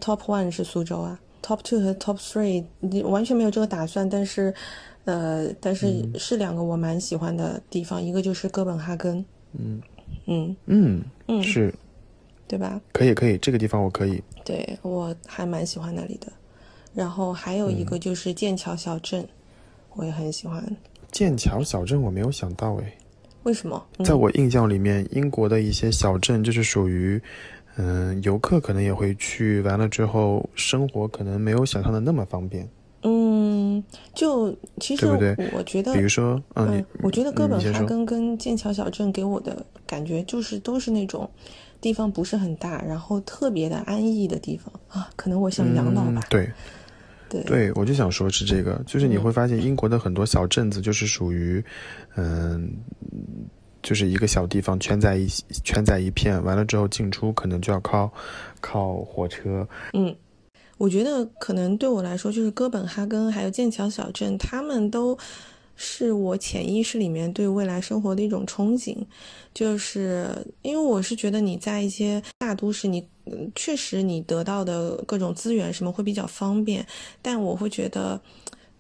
[0.02, 4.54] ，Top One 是苏州啊，Top Two 和 Top Three 你完全没有这个打算，但是，
[5.06, 9.24] 呃，但是嗯是两个我蛮喜欢的地方，一个就是哥本哈根，
[9.58, 9.82] 嗯
[10.26, 11.74] 嗯，嗯嗯是
[12.50, 12.82] 对吧？
[12.92, 14.22] 可以可以，这个地方我可以。
[14.44, 16.30] 对我还蛮喜欢那里的。
[16.94, 19.28] 然后还有嗯一个就是剑桥小镇，
[19.96, 20.64] 我也很喜欢。
[21.12, 22.94] 剑桥小镇我没有想到诶，
[23.44, 23.84] 为什么？
[23.98, 27.22] 嗯在我印象里面，英国的一些小镇就是属于，
[27.76, 32.68] 嗯、游客可能也会去，完了之后生活可能没有想象的那么方便。
[33.04, 33.84] 嗯，
[34.14, 35.18] 就其实我
[35.64, 41.28] 觉得，比如说，嗯，嗯，我觉得哥本哈根跟剑桥小镇给我的感觉就是都是那种
[41.82, 45.10] 地方不是很大，然后特别的安逸的地方啊。
[45.16, 46.24] 可能我想养老吧嗯。
[46.30, 46.52] 对
[47.32, 47.44] 对。
[47.44, 51.64] 对，我就想说是这个，就是你会发现英国的很多小镇子就是属于，
[52.16, 52.70] 嗯、
[53.82, 58.12] 就是一个小地方圈在一起圈在一片，完了之后进出可能就要靠
[58.60, 59.68] 靠火车。
[59.94, 60.16] 嗯，
[60.78, 65.18] 我觉得可能对我来说，就是哥本哈根还有剑桥小镇，他们都
[65.84, 68.96] 是我潜意识里面对未来生活的一种憧憬。
[69.54, 70.30] 就是
[70.62, 73.04] 因为我是觉得你在一些大都市，你
[73.56, 76.86] 确实你得到的各种资源什么会比较方便，
[77.22, 78.22] 但我会觉得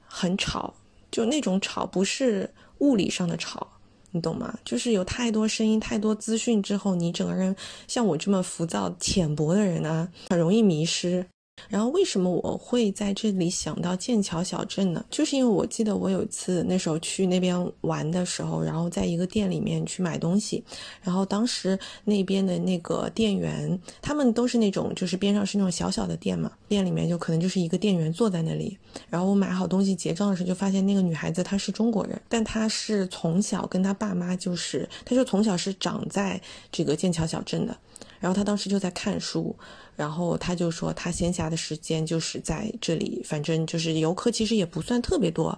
[0.05, 0.73] 很吵，
[1.09, 2.47] 就那种吵不是
[2.77, 3.67] 物理上的吵。
[4.11, 4.53] 你懂吗？
[4.63, 7.55] 就是有太多声音、太多资讯之后，你整个人
[7.87, 11.25] 像我这么浮躁、浅薄的人呢，很容易迷失。
[11.69, 15.03] 然后为什么我会在这里想到剑桥小镇呢？
[15.09, 20.63] 就是因为我记得我有一次那时候去那边玩的时候，然后在一个店里面去买东西，
[21.01, 28.77] 然后当时那边的那个店员，他们都是那种就是边上是那种小小的店嘛，店里面就可能就是一个店员坐在那里，
[29.09, 36.39] 然后我买好东西结账的时候就发现那个女孩子她是中国人，但她是从小跟她爸妈就是，她就从小是长在
[36.71, 37.75] 这个剑桥小镇的。
[38.19, 39.55] 然后她当时就在看书，
[40.01, 45.55] 然后他就说他闲暇的时间就是在这里，反正就是游客其实也不算特别多，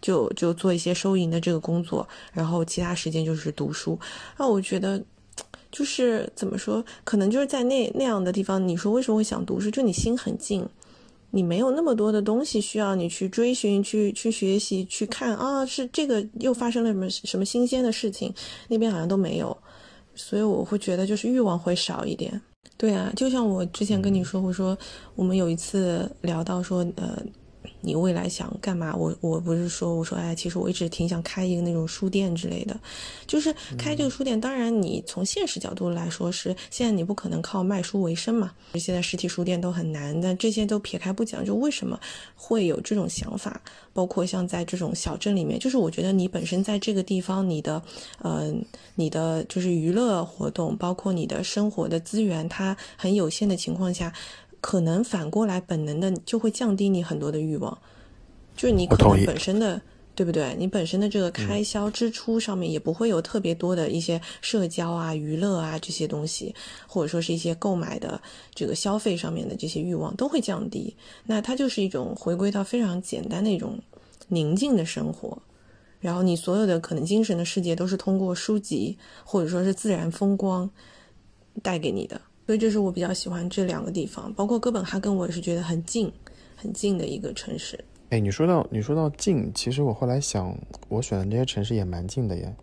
[0.00, 3.98] 就就做一些收银的这个工作，然后其他时间就是读书。
[4.36, 5.02] 那我觉得。
[5.70, 9.70] 就是怎么说，可能就是在那那样的地方，你说为什么会想读书？
[9.70, 10.66] 就你心很静，
[11.30, 18.32] 你没有那么多的东西需要你去追寻、去去学习、去看啊，是这个又发生了什么什么新鲜的事情，
[18.66, 19.54] 那边好像都没有。
[20.14, 22.40] 所以我会觉得就是欲望会少一点。
[22.78, 24.78] 对啊，就像我之前跟你说，我说
[25.16, 27.20] 我们有一次聊到说，呃，
[27.80, 28.94] 你未来想干嘛？
[28.94, 32.78] 我我不是说我说哎，其实我一直挺想开一个那种书店之类的，
[33.26, 34.40] 就是开这个书店。
[34.40, 40.20] 当然，你从现实角度来说是现在你不可能靠卖书为生嘛，现在实体书店都很难。
[40.20, 41.98] 但这些都撇开不讲，就为什么
[42.34, 43.60] 会有这种想法？
[43.92, 47.82] 包括像在这种小镇里面，就是我觉得你本身在这个地方，你的
[48.22, 48.52] 呃，
[48.94, 54.12] 你的就是娱乐活动，包括你的生活的资源，它很有限的情况下，
[54.60, 57.78] 可能反过来本能的就会降低你很多的欲望，
[58.56, 59.80] 就是你可能本身的。
[60.18, 60.56] 对不对？
[60.58, 66.52] 你本身的这个开销支出上面也不会有特别多的一些社交啊、娱乐啊这些东西，
[66.88, 68.20] 或者说是一些购买的
[68.52, 70.96] 这个消费上面的这些欲望都会降低。
[71.26, 73.78] 那它就是一种回归到非常简单的一种
[74.26, 75.40] 宁静的生活。
[76.00, 80.68] 然后你所有的可能精神的世界都是通过书籍或者说是自然风光
[81.62, 82.20] 带给你的。
[82.48, 86.10] 所以这是我比较喜欢这两个地方，包括哥本哈根，我也是觉得很近、
[86.56, 87.78] 很近的一个城市。
[88.08, 90.56] 哎，你说到你说到近，其实我后来想，
[90.88, 92.56] 我选的这些城市也蛮近的耶，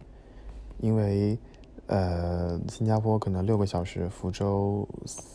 [0.80, 1.38] 因为
[1.86, 4.90] 呃，新加坡可能六个小时，福州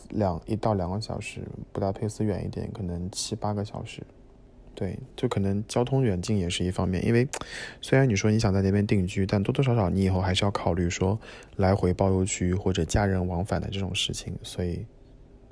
[0.09, 4.03] 两一到两个小时，布达佩斯远一点，可能七八个小时。
[4.81, 7.28] 对，就可能交通远近也是一方面，因为
[7.83, 11.20] 虽然你说你想在那边定居，但多多少少你以后还是要考虑说
[11.57, 14.87] 来回包邮区或者家人往返的这种事情，所以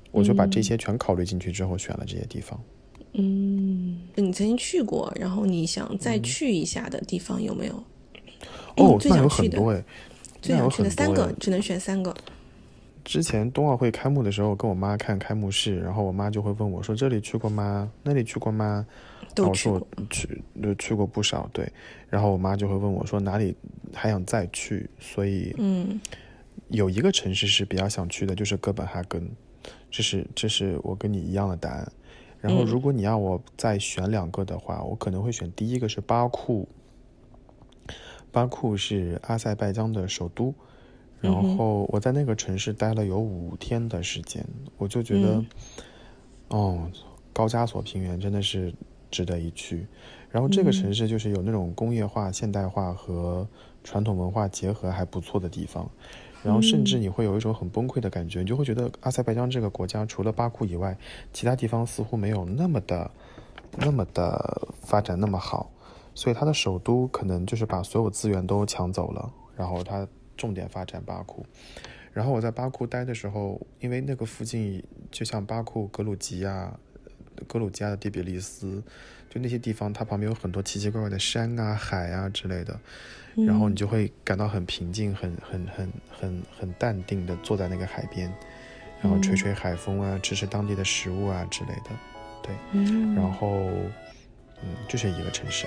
[0.09, 2.59] 我就把这些全考虑进去之后选了这些地方。
[3.13, 7.83] 嗯，你曾经去过，然后你想再去一下的地方有没有？
[8.77, 9.83] 哦，最想去的很多哎，
[10.41, 12.11] 最想去的三个只能选三个。
[13.05, 17.91] 之前冬奥会开幕的时候，跟我妈看开幕式，然后我妈就会问我说：“这里去过吗？
[18.01, 18.87] 那里去过吗？”
[19.37, 21.71] 我说去过我去，就去过不少，对。
[22.09, 23.55] 然后我妈就会问我说哪里
[23.93, 25.99] 还想再去，所以嗯。
[26.67, 29.27] 有一个城市是比较想去的，就是哥本哈根，
[29.89, 31.91] 这是这是我跟你一样的答案。
[32.39, 32.65] 然后嗯。
[32.65, 36.67] 如果你要我再选两个的话，我可能会选第一个是巴库，
[38.31, 40.53] 巴库是阿塞拜疆的首都，
[41.19, 44.45] 然后我在那个城市待了有五天的时间，
[44.77, 45.47] 我就觉得，嗯。
[46.49, 46.91] 哦，
[47.33, 48.71] 高加索平原真的是
[49.09, 49.87] 值得一去。
[50.31, 53.47] 然后这个嗯城市就是有那种工业化、现代化和
[53.83, 55.89] 传统文化结合还不错的地方，
[56.43, 60.95] 然后甚至嗯你会有一种很崩溃的感觉，你就会觉得阿塞拜疆这个国家除了巴库以外，
[61.33, 63.09] 其他地方似乎没有那么的、
[63.77, 65.71] 那么的发展那么好，
[66.13, 70.07] 所以它的首都可能就是把所有资源都抢走了，然后它
[70.37, 71.43] 重点发展巴库。
[72.13, 76.77] 然后我在巴库待的时候，因为那个附近就像巴库、格鲁吉亚、
[77.47, 78.81] 格鲁吉亚的第比利斯，
[79.29, 82.79] 就那些地方，它旁边有很多奇奇怪怪的山啊、海啊之类的，
[83.35, 88.31] 然后你就会感到很平静、很很很很很淡定的坐在那个海边，
[89.01, 91.89] 然后吹吹海风啊，吃吃当地的食物啊之类的，
[92.43, 93.15] 对，嗯。
[93.15, 93.69] 然后
[94.61, 95.65] 嗯，就是一个城市。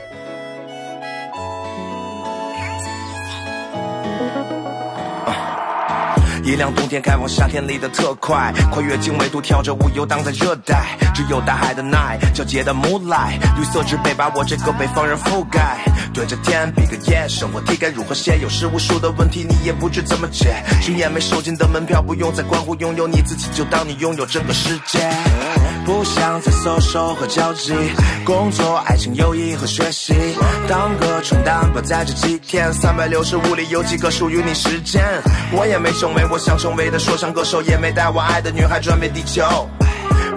[6.53, 10.99] 一辆冬天开往夏天里的特快，跨越经纬度，跳着舞游荡在热带。
[11.15, 15.79] 只有大海的 night，皎洁的 moonlight，绿色植被把我这个北方人覆盖。
[16.13, 18.39] 对着天比个耶，生活题该如何写？
[18.43, 20.63] 有时无数的问题你也不知怎么解。
[20.83, 25.11] 经验没收进的门票，不用再关乎拥有你自己，就当你拥有这个世界。
[25.87, 27.73] 不想再搜索和交际，
[28.25, 30.15] 工作、爱情、友谊和学习，
[30.69, 35.03] 当个蠢蛋吧，在这几天，三百六十五里有几个属于你时间？
[35.51, 39.45] 我也没成为我想成为的说唱歌手，也没带我爱的女孩转遍地球。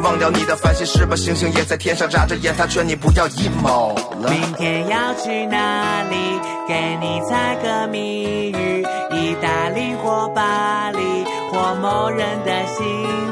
[0.03, 4.29] 忘掉你的烦心事吧，星星也在天上眨着眼，他劝你不要 emo 了。
[4.29, 6.15] 明天要去哪里？
[6.67, 12.85] 给你猜个谜语，意大利或巴黎，或某人的心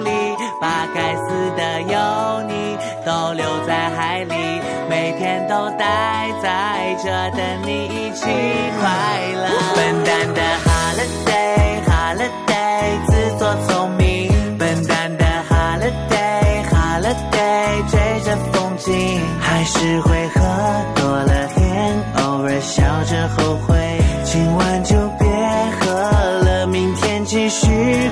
[0.03, 0.09] 里，
[0.59, 4.33] 把该死的油腻都留在海里，
[4.89, 8.25] 每天都待在这等你一起
[8.79, 9.43] 快乐。
[9.75, 12.62] 笨蛋的 holiday holiday，
[13.67, 20.41] 聪明，笨蛋的 holiday holiday，追着风景，还是会喝
[20.95, 25.27] 多了点，偶尔笑着后悔，今晚就别
[25.79, 27.67] 喝了，明天继续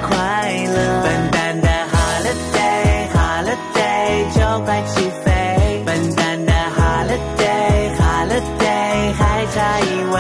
[0.08, 1.02] 快乐。
[1.04, 9.84] 笨蛋的 holiday holiday，就快起飞，笨蛋的 holiday holiday，还差一
[10.14, 10.20] 位，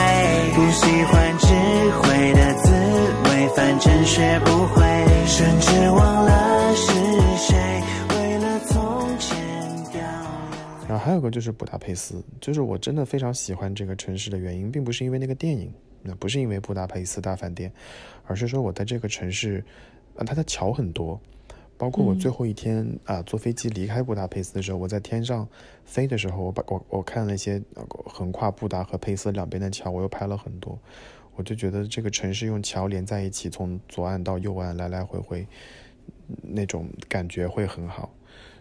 [0.55, 1.45] 不喜欢智
[2.01, 2.71] 慧的滋
[3.25, 4.80] 味，反正学不会，
[5.41, 6.91] 甚至忘了是
[7.35, 9.35] 谁，为了从前
[9.91, 10.87] 掉眼。
[10.87, 15.73] 然后还有个就是布达佩斯，就是我真的非常喜欢这个城市的原因，并不是因为那个电影，
[16.03, 17.73] 那不是因为布达佩斯大饭店，
[18.27, 19.65] 而是说我在这个城市，
[20.13, 21.19] 呃，它的桥很多，
[21.75, 25.47] 包括我最后一天啊、坐飞机离开布达佩斯的时候，我在天上
[25.85, 27.59] 飞的时候，我把我我看了一些
[28.05, 30.77] 横跨布达和佩斯两边的桥，我又拍了很多，
[31.35, 35.47] 我就觉得这个城市用桥连在一起，从左岸到右岸来来回回，
[36.41, 38.13] 那种感觉会很好。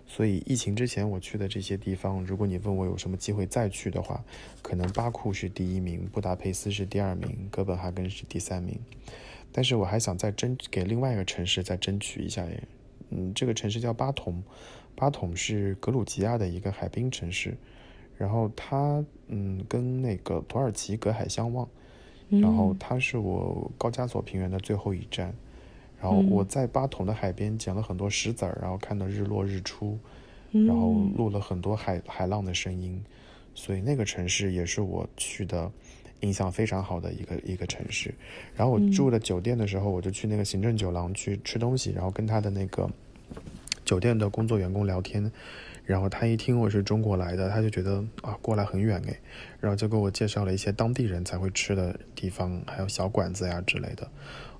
[0.07, 4.25] 所以疫情之前我去的这些地方，如果你问我有什么机会再去的话，
[4.61, 8.77] 可能巴库是第一名，布达佩斯是第二名，哥本哈根是第三名。
[9.53, 12.63] 但是我还想再争给另外一个城市再争取一下耶。
[13.11, 14.43] 嗯，这个城市叫巴统，
[14.95, 17.57] 巴统是格鲁吉亚的一个海滨城市，
[18.17, 21.69] 然后它嗯跟那个土耳其隔海相望，
[22.31, 25.35] 然后它是我高加索平原的最后一站。
[26.01, 29.99] 然后我在巴统的海边捡了很多石子儿，然后看到日落日出，
[30.51, 32.99] 然后录了很多海海浪的声音，
[33.55, 35.71] 所以那个城市也是我去的
[36.21, 38.15] 印象非常好的一个一个城市。
[38.57, 42.91] 然后我住的酒店的时候，我就去那个行政酒廊去吃东西，然后跟他的那个
[43.85, 45.31] 酒店的工作员工聊天。
[45.91, 49.19] 然后他一听我是中国来的，他就觉得啊过来很远诶，
[49.59, 54.09] 然后就给我介绍了一些当地人才会吃的地方，还有小馆子呀之类的。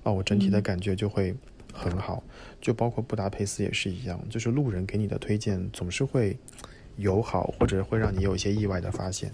[0.03, 1.33] 啊，我整体的感觉就会
[1.71, 2.21] 很好，
[2.59, 6.37] 就包括布达佩斯也是一样，就是路人给你的推荐总是会
[6.97, 9.31] 友好，或者会让你有一些意外的发现。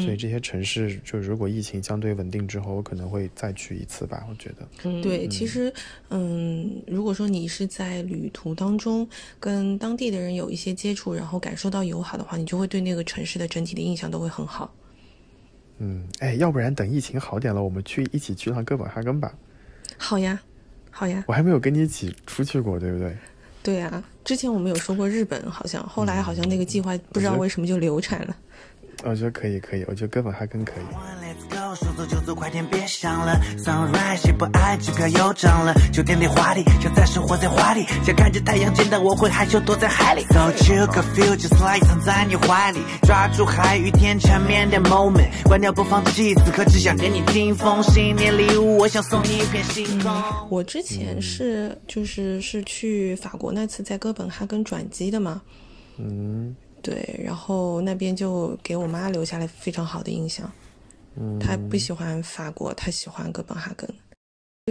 [0.00, 4.24] 所以这些城市，就如果疫情相对稳定之后，我可能会再去一次吧。
[4.30, 5.72] 我觉得，对，其实，
[6.10, 9.08] 嗯，如果说你是在旅途当中
[9.40, 14.72] 跟当地的人有一些接触，然后感受到友好的话，你就会对那个城市的整体的印象都会很好。
[15.78, 19.34] 嗯，哎，要不然等疫情好点了，我们去一起去趟哥本哈根吧。
[19.96, 20.40] 好呀，
[20.90, 23.16] 好呀，我还没有跟你一起出去过，对不对？
[23.62, 28.36] 对啊，之前我们有说过日本，好像后来好像那个计划不知道为什么就流产了。
[29.04, 30.84] 我觉得可以，可以，我觉得哥本哈根可以。
[31.22, 33.34] Let's go，说走就走，快点别想了。
[33.58, 35.74] Sunrise，谁不爱机票又涨了？
[35.92, 40.22] 酒店里华丽，想再生活在华丽，想看着太阳见到我会害羞躲在海里。
[40.30, 50.12] So chill feel just like 藏在你怀里，抓住海与天缠绵的 moment，关掉播放器，此刻只想给你听封新年礼物，我想送你一片星空。
[50.48, 55.42] 我之前是就是是去法国那次在哥本哈根转机的嘛，
[55.98, 60.50] 嗯对，然后那边就给我妈留下了非常好的印象。
[61.16, 63.88] 嗯，她不喜欢法国，她喜欢哥本哈根。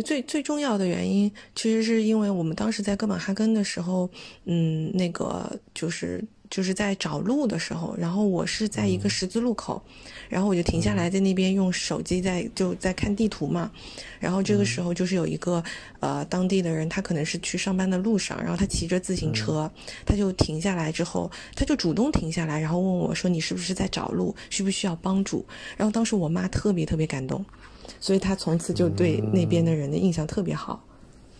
[0.06, 4.10] 最最重要的原因，其实是因为我们当时在哥本哈根的时候，
[4.46, 9.82] 嗯，那个就是就是在找路的时候，然后我是在一个十字路口，
[10.30, 13.72] 然后我就停下来在那边用手机在就在看地图嘛，
[14.20, 15.64] 然后这个时候就是有一个
[16.02, 19.72] 呃当地的人，他可能是去上班的路上，然后他骑着自行车，
[20.06, 24.36] 他就停下来之后，他就主动停下来，然后问我说：“你是不是在找路？
[24.50, 25.46] 需不需要帮助？”
[25.78, 27.46] 然后当时我妈特别特别感动，
[28.02, 30.86] 所以她从此就对那边的人的印象特别好。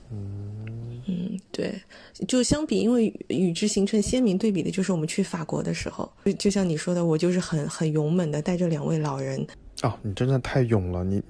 [0.10, 1.21] 嗯，
[1.62, 1.80] 对，
[2.28, 9.46] 就相比，因为与之形成鲜明对比的就是我们去法国的时候，就就像你说的，我就是很很勇猛的带着两位老人，
[9.84, 11.22] 哦，你真的太勇了，你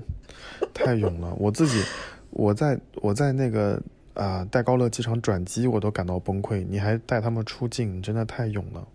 [0.74, 1.36] 太勇了。
[1.38, 1.84] 我自己，
[2.30, 3.82] 我在我在那个
[4.14, 8.88] 啊戴高乐机场转机，我都感到崩溃，你还带他们出境，你真的太勇了。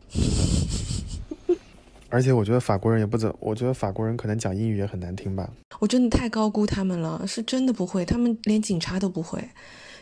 [2.09, 5.51] 而且我觉得法国人也不怎，我觉得法国人可能讲英语也很难听吧。
[5.81, 9.51] 我真的太高估他们了，是真的不会，他们连警察都不会。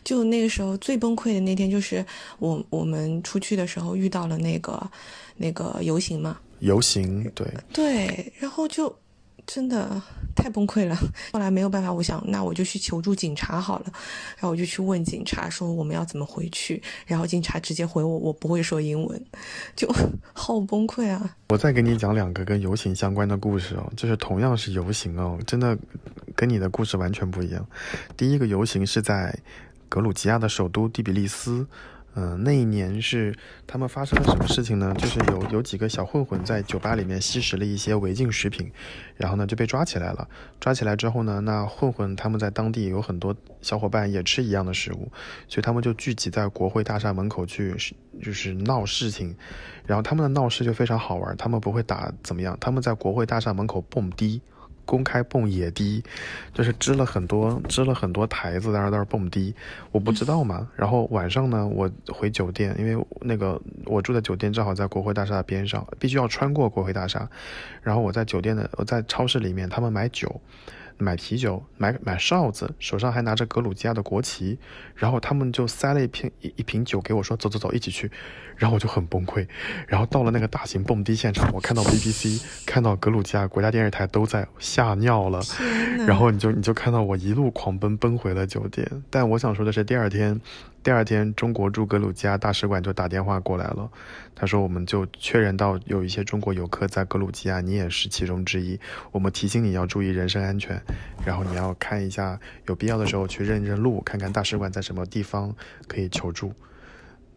[0.04, 2.04] 就那个时候最崩溃的那天，就是
[2.38, 4.90] 我我们出去的时候遇到了那个
[5.36, 8.94] 那个游行嘛，游行，对，对，然后就
[9.46, 10.00] 真的
[10.34, 10.96] 太崩溃了。
[11.32, 13.86] 后来没有办法，我想那我就去求助警察好了。
[14.36, 19.26] 然后我就去问警察说我们要怎么回去，然后警察直接回我我不会说英文，
[19.74, 19.90] 就
[20.32, 21.36] 好崩溃啊。
[21.48, 25.76] 我再给你讲两个跟游行相关的故事哦，就是同样是游行哦，真的
[26.34, 27.66] 跟你的故事完全不一样。
[28.16, 29.36] 第一个游行是在
[29.88, 31.66] 格鲁吉亚的首都第比利斯，
[32.14, 33.34] 嗯、那一年是
[33.66, 34.94] 他们发生了什么事情呢？
[34.96, 38.70] 就是有有几个小混混在酒吧里面吸食了一些违禁食品，
[39.16, 40.28] 然后呢就被抓起来了。
[40.60, 45.10] 抓起来之后呢，那混混他们在当地有很多小伙伴也吃一样的食物，
[45.48, 47.74] 所以他们就聚集在国会大厦门口去，
[48.22, 49.34] 就是闹事情。
[49.84, 54.40] 然后他们的闹事就非常好玩，他们不会打怎么样，他们在国会大厦门口蹦迪。
[54.84, 56.02] 公开蹦野迪，
[56.52, 59.54] 就是支了很多支了很多台子在那儿那儿蹦迪，
[59.90, 60.68] 我不知道嘛。
[60.76, 67.28] 然后晚上呢，我回酒店，因为那个我住的酒店正好在国会大厦边上，必须要穿过国会大厦。
[67.82, 70.40] 然后我在酒店的我在超市里面，他们买酒。
[70.98, 74.58] 买啤酒，买买哨子，手上还拿着格鲁吉亚的国旗，
[74.94, 78.10] 然后他们就塞了一瓶一一瓶酒给我说走走走一起去，
[78.56, 79.46] 然后我就很崩溃，
[79.86, 85.40] 然后到了那个大型蹦迪现场，我看到 BBC，看到格鲁吉亚国家电视台都在吓尿了，
[86.06, 90.40] 然后你就你就看到我一路狂奔奔回了酒店，但我想说的是第二天。
[90.82, 93.90] 第二天，中国驻格鲁吉亚大使馆就打电话过来了，
[94.34, 98.78] 他说我们就确认到有一些中国游客在格鲁吉亚，你也是其中之一。
[99.10, 100.78] 我们提醒你要注意人身安全，
[101.24, 105.54] 然后你要看一下，有必要的时候去认认路，看看大使馆在什么地方
[105.88, 106.52] 可以求助。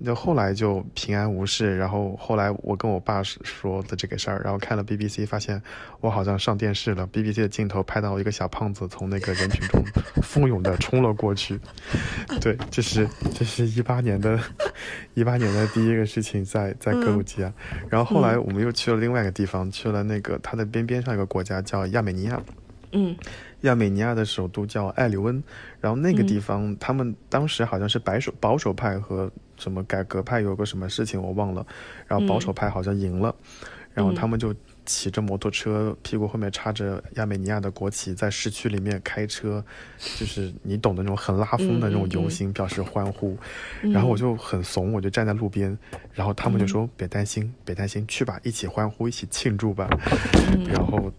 [0.06, 5.60] 就后来就平安无事，然后后来我跟我爸说的这个事儿，然后看了 BBC，发现
[6.02, 7.08] 我好像上电视了。
[7.08, 9.84] BBC 的镜头拍到一个小胖子从那个人群中
[10.22, 11.60] 蜂拥的冲了过去。
[12.40, 14.40] 对，这是这是一八年的，
[15.16, 17.52] 一八年的第一个事情在在格鲁吉亚。
[17.90, 22.40] 然后后来我们又去了另外一个地方，去了那个它的边边上一个国家叫亚美尼亚。
[22.92, 23.16] 嗯，
[23.62, 25.44] 亚美尼亚的首都叫艾里温，
[25.82, 31.66] 然后那个地方、他们当时好像是白手保守派和什么改革派有个什么事情我忘了，
[32.08, 33.36] 然后保守派好像赢了，
[33.94, 39.62] 然后他们就骑着摩托车，屁股后面插着亚美尼亚的国旗，在市区里面开车，
[40.16, 43.38] 就是你懂的那种很拉风的那种游行，表示欢呼。
[43.82, 45.78] 然后我就很怂，我就站在路边，
[46.14, 49.90] 然后他们就说：“别担心，别担心，去吧，一起欢呼，一起庆祝吧。”
[50.72, 51.12] 然后。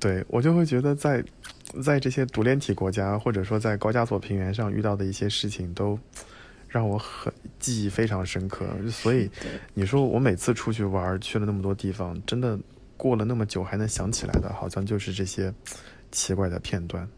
[0.00, 1.24] 对我就会觉得在，
[1.82, 5.98] 在这些独联体国家，或者说在高加索平原上遇到的一些事情，都
[6.68, 8.66] 让我很记忆非常深刻。
[8.90, 9.30] 所以
[9.74, 12.58] 你说我每次出去玩，去了那么多地方，真的
[12.96, 15.54] 过了那么久还能想起来的，好像就是这些
[16.10, 17.08] 奇怪的片段。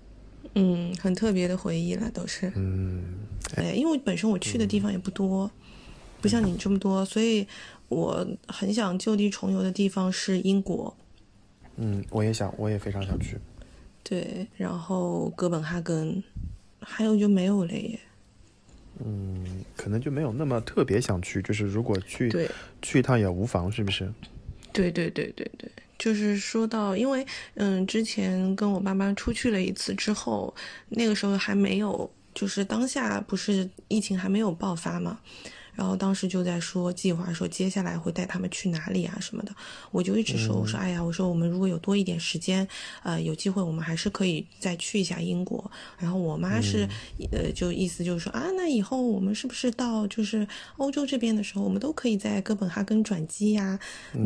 [0.54, 2.52] 嗯，很特别的回忆了，都是。
[2.56, 3.02] 嗯，
[3.56, 5.50] 哎，因为本身我去的地方也不多，
[6.20, 7.46] 不像你这么多，所以
[7.88, 10.94] 我很想就地重游的地方是英国。
[11.82, 13.38] 嗯，我也想，我也非常想去。
[14.02, 16.22] 对，然后哥本哈根，
[16.80, 17.98] 还有就没有了耶。
[19.02, 22.50] 嗯，可能就没有那么特别想去，就是如果去对
[22.82, 24.12] 去一趟也无妨，是不是？
[24.72, 30.54] 对对对对对，就是说到，因为嗯，之前跟我爸妈出去了一次之后，
[30.90, 35.18] 那个时候还没有，就是当下不是疫情还没有爆发嘛。
[35.80, 39.52] 然后当时就在说计划，说接下来会带他们去哪里啊什么的。
[39.90, 42.68] 我就一直说，我说哎呀，我说我们如果有多一点时间，
[43.02, 45.70] 呃，有机会我们还是可以再去一下英国。
[45.98, 46.86] 然后我妈是，
[47.32, 53.78] 呃，就意思就是说啊，那以后我们是不是到就是欧洲这边的时候，我们都可以在哥本哈根转机呀？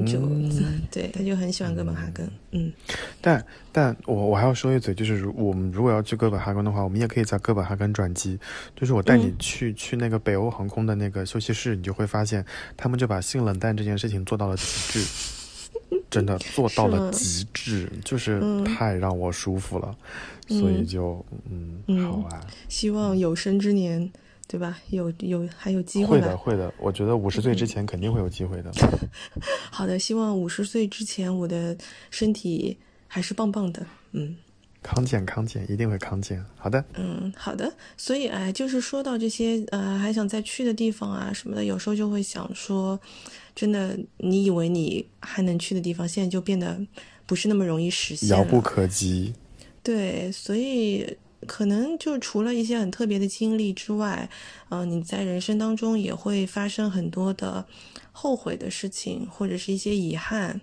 [0.05, 0.19] 就
[0.91, 2.29] 对，他就很喜欢哥本哈根。
[2.55, 2.73] 嗯，
[3.21, 8.39] 但但我我还要说一嘴，就是如我们如果要去哥本哈根的话，我们也可以在哥本哈根转机。
[8.77, 9.37] 就是我带你嗯。
[9.39, 12.45] 去、去那个北欧航空的那个休息室，你就会发现，
[12.77, 18.65] 他们就把性冷淡这件事情做到了极致，真的 做到了极致，就是嗯。
[18.65, 19.95] 太让我舒服了，
[20.47, 24.11] 所以就嗯嗯好啊，希望有生之年，
[24.47, 24.79] 对吧？
[24.91, 28.71] 有有还有机会来的会的，我觉得五十岁之前肯定会有机会的。
[29.71, 31.77] 好的，希望五十岁之前我的
[32.11, 32.77] 身体
[33.07, 33.85] 还是棒棒的。
[34.13, 34.37] 嗯
[34.83, 36.45] 康健康健，一定会康健。
[36.57, 37.73] 好的，嗯，好的。
[37.97, 43.01] 所以哎，就是说到这些呃还想再去的地方啊什么的，有时候就会想说，
[43.55, 46.79] 真的，你以为你还能去的地方，现在就变得
[47.25, 48.29] 不是那么容易实现。
[48.29, 49.33] 遥不可及。
[49.83, 51.17] 对，所以
[51.47, 54.29] 可能就除了一些很特别的经历之外，
[54.71, 57.67] 嗯、你在人生当中也会发生很多的
[58.13, 60.61] 后悔的事情，或者是一些遗憾，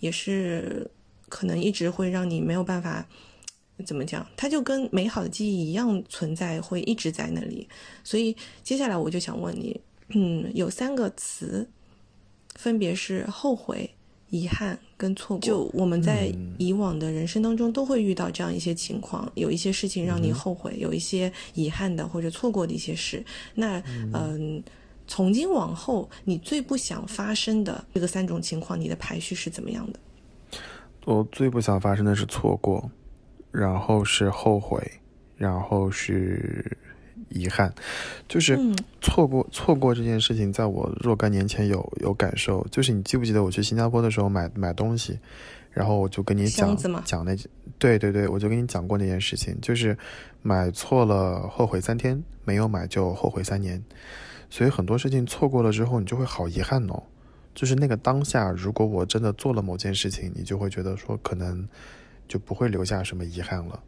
[0.00, 0.90] 也是
[1.28, 3.06] 可能一直会让你没有办法。
[3.86, 4.26] 怎么讲？
[4.36, 7.68] 它就跟美好的记忆一样存在，会一直在那里。
[8.02, 11.70] 所以接下来我就想问你，嗯，有三个词，
[12.56, 13.94] 分别是后悔、
[14.30, 15.40] 遗憾跟错过。
[15.40, 23.24] 就我们在以往的人生当中都会遇到这样一些情况，有一些事情让你后悔，有一些遗憾的或者错过的一些事。
[23.54, 23.82] 那
[24.12, 24.62] 嗯、
[25.06, 29.98] 从今往后，你最不想发生的这个三种情况，你的排序是怎么样的？
[31.04, 32.90] 我最不想发生的是错过，
[33.50, 34.82] 然后是后悔，
[35.36, 36.76] 然后是
[37.30, 37.72] 遗憾，
[38.28, 42.66] 就是嗯错过、错过这件事情，在我若干年前有有感受。
[42.70, 45.18] 就是你记不记得我去新加坡的时候买买东西，
[45.70, 47.36] 然后我就跟你讲讲那，
[47.78, 49.96] 对对对，我就跟你讲过那件事情，就是
[50.42, 53.82] 买错了后悔三天，没有买就后悔三年。
[54.50, 57.02] 所以很多事情错过了之后，你就会好遗憾哦。
[57.54, 61.68] 就是那个当下，如果我真的做了某件事情，你就会觉得说可能
[62.28, 63.82] 就不会留下什么遗憾了。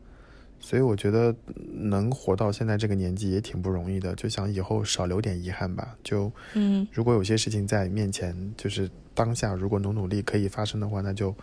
[0.61, 5.96] 所以我觉得嗯能活到现在这个年纪也挺不容易的，就想以后少留点遗憾吧。
[6.04, 11.34] 就嗯如果有些事情在面前，就是当下如果努努力可以发生的话，那就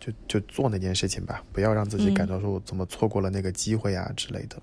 [0.00, 4.56] 就就做那件事情吧，不要让自己嗯感到说我怎么错过了那个机会啊之类的。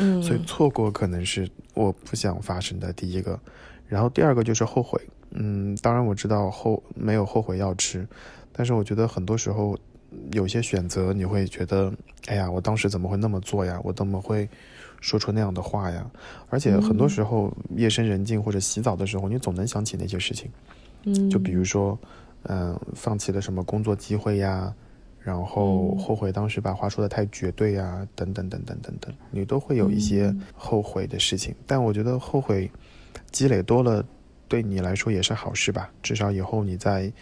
[0.00, 3.40] 嗯，所以错过可能是我不想发生的第一个，
[3.88, 5.00] 然后第二个就是后悔。
[5.30, 8.06] 嗯，当然我知道后没有后悔药吃，
[8.52, 9.78] 但是我觉得很多时候
[10.32, 11.92] 有些选择你会觉得，
[12.26, 13.80] 哎呀，我当时怎么会那么做呀？
[13.84, 14.48] 我怎么会
[15.00, 16.10] 说出那样的话呀？
[16.48, 20.50] 而且很多时候夜深人静或者洗澡的时候，你总能想起那些事情。
[21.04, 21.98] 嗯就比如说，
[22.44, 24.72] 嗯、放弃了什么工作机会呀，
[25.20, 31.54] 然后嗯后悔当时把话说的太绝对呀，等等等等等等，你都会有一些嗯后悔的事情。
[31.66, 32.70] 但我觉得后悔
[33.32, 34.04] 积累多了，
[34.46, 35.90] 对你来说也是好事吧。
[36.02, 37.12] 至少以后你在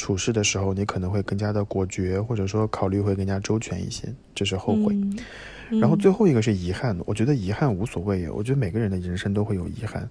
[0.00, 4.08] 处事的时候，你可能会更加的果决，或者说考虑会更加周全一些。
[4.34, 4.94] 这是后悔。
[4.94, 5.18] 嗯
[5.80, 10.10] 然后最后一个是遗憾，我觉得遗憾无所谓，我觉得每个人的人生都会有遗憾，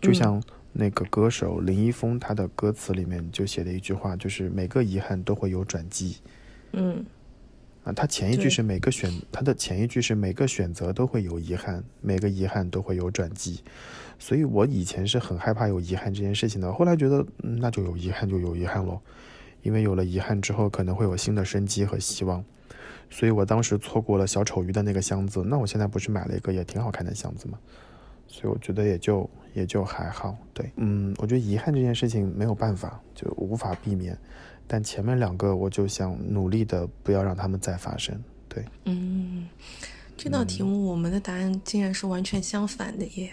[0.00, 0.40] 就像
[0.72, 6.18] 那个歌手林一峰他的歌词里面就写的一句话，就是每个遗憾都会有转机
[6.70, 7.04] 嗯
[7.82, 7.92] 啊。
[7.92, 13.64] 他前一句是每个选，他的前一句是每个选择都会有遗憾，每个遗憾都会有转机。
[14.16, 19.02] 所以我以前是很害怕有遗憾这件事情的，后来觉得、嗯、那就有遗憾就有遗憾咯，
[19.62, 22.44] 因为有了遗憾之后，可能会有新的生机和希望。
[23.10, 27.58] 所以我当时错过了小丑鱼的那个箱子，那我现在不是买了一个也挺好看的箱子吗？
[28.28, 30.36] 所以我觉得也就也就还好。
[30.54, 34.16] 对，嗯，我觉得遗憾这件事情没有办法，就无法避免。
[34.68, 38.16] 但前面两个，我就想努力的不要让他们再发生。
[38.48, 39.48] 对，嗯，
[40.16, 43.32] 这道题目我们的答案竟然是完全相反的耶。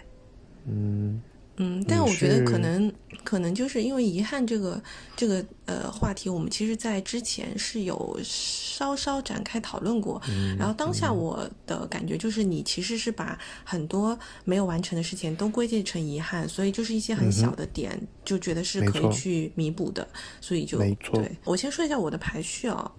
[0.66, 1.22] 嗯，
[1.58, 2.92] 嗯，但我觉得可能
[3.24, 4.82] 可能就是因为遗憾这个
[5.16, 10.22] 这个呃话题，我们其实在之前是有稍稍展开讨论过。
[10.58, 20.08] 然后当下我的感觉就是，你其实是把很多没有完成的事情都归结成遗憾，所以就是一些很小的点，就觉得是可以去弥补的，
[20.40, 22.92] 所以就没错对我先说一下我的排序啊、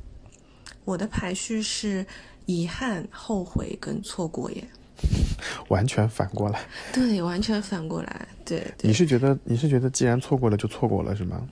[0.85, 2.05] 我的排序是
[2.47, 4.69] 遗憾、后悔跟错过耶。
[5.69, 6.61] 完全反过来。
[6.93, 8.29] 对，完全反过来。
[8.45, 11.47] 对，对你是觉得你是觉得既然错过了就错过了是吗？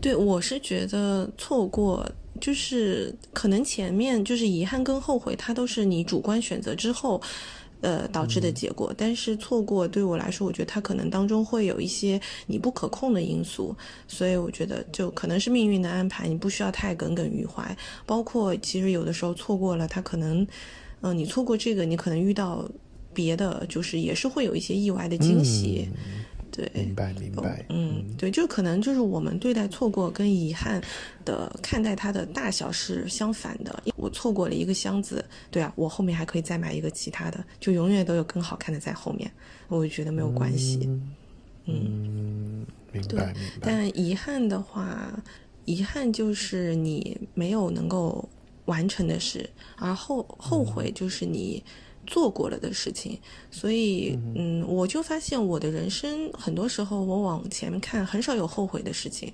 [0.00, 2.08] 对，我是觉得错过
[2.40, 7.20] 就是可能前面就是遗憾跟后悔，它都是你主观选择之后。
[7.80, 13.76] 呃，导致的结果，但是错过对我来说，我觉得它可能当中会有一些你不可控的因素，
[14.08, 17.76] 所以我觉得就可能是命运的安排，你不需要太耿耿于怀。
[18.06, 20.46] 包括其实有的时候错过了，它可能，
[21.02, 22.66] 嗯、你错过这个，你可能遇到
[23.14, 25.88] 别的，就是也是会有一些意外的惊喜。
[26.50, 27.64] 对，明白明白。
[27.68, 30.80] 嗯，对，就可能就是我们对待错过跟遗憾
[31.24, 33.82] 的看待它的大小是相反的。
[33.96, 39.28] 我错过了一个箱子，对啊，我后面还可以再买一个其他的，就永远都有更好看的在后面，
[39.66, 40.88] 我就觉得没有关系。
[41.66, 43.60] 嗯，明对白明白。
[43.60, 45.12] 但遗憾的话，
[45.64, 48.28] 遗憾就是你没有能够
[48.66, 51.60] 完成的事，而后后悔就是你
[52.06, 53.18] 做过了的事情。
[53.50, 59.32] 所以，嗯，我就发现我的人生很多时候，我往前看，很少有后悔的事情。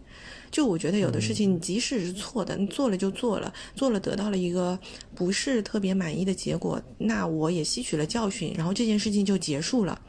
[0.50, 4.78] 就我觉得有的事情，你即使是错的，你做了就做了，做了得到了一个
[5.14, 10.00] 不是特别满意的结果，那我也吸取了教训，然后这件事情就结束了。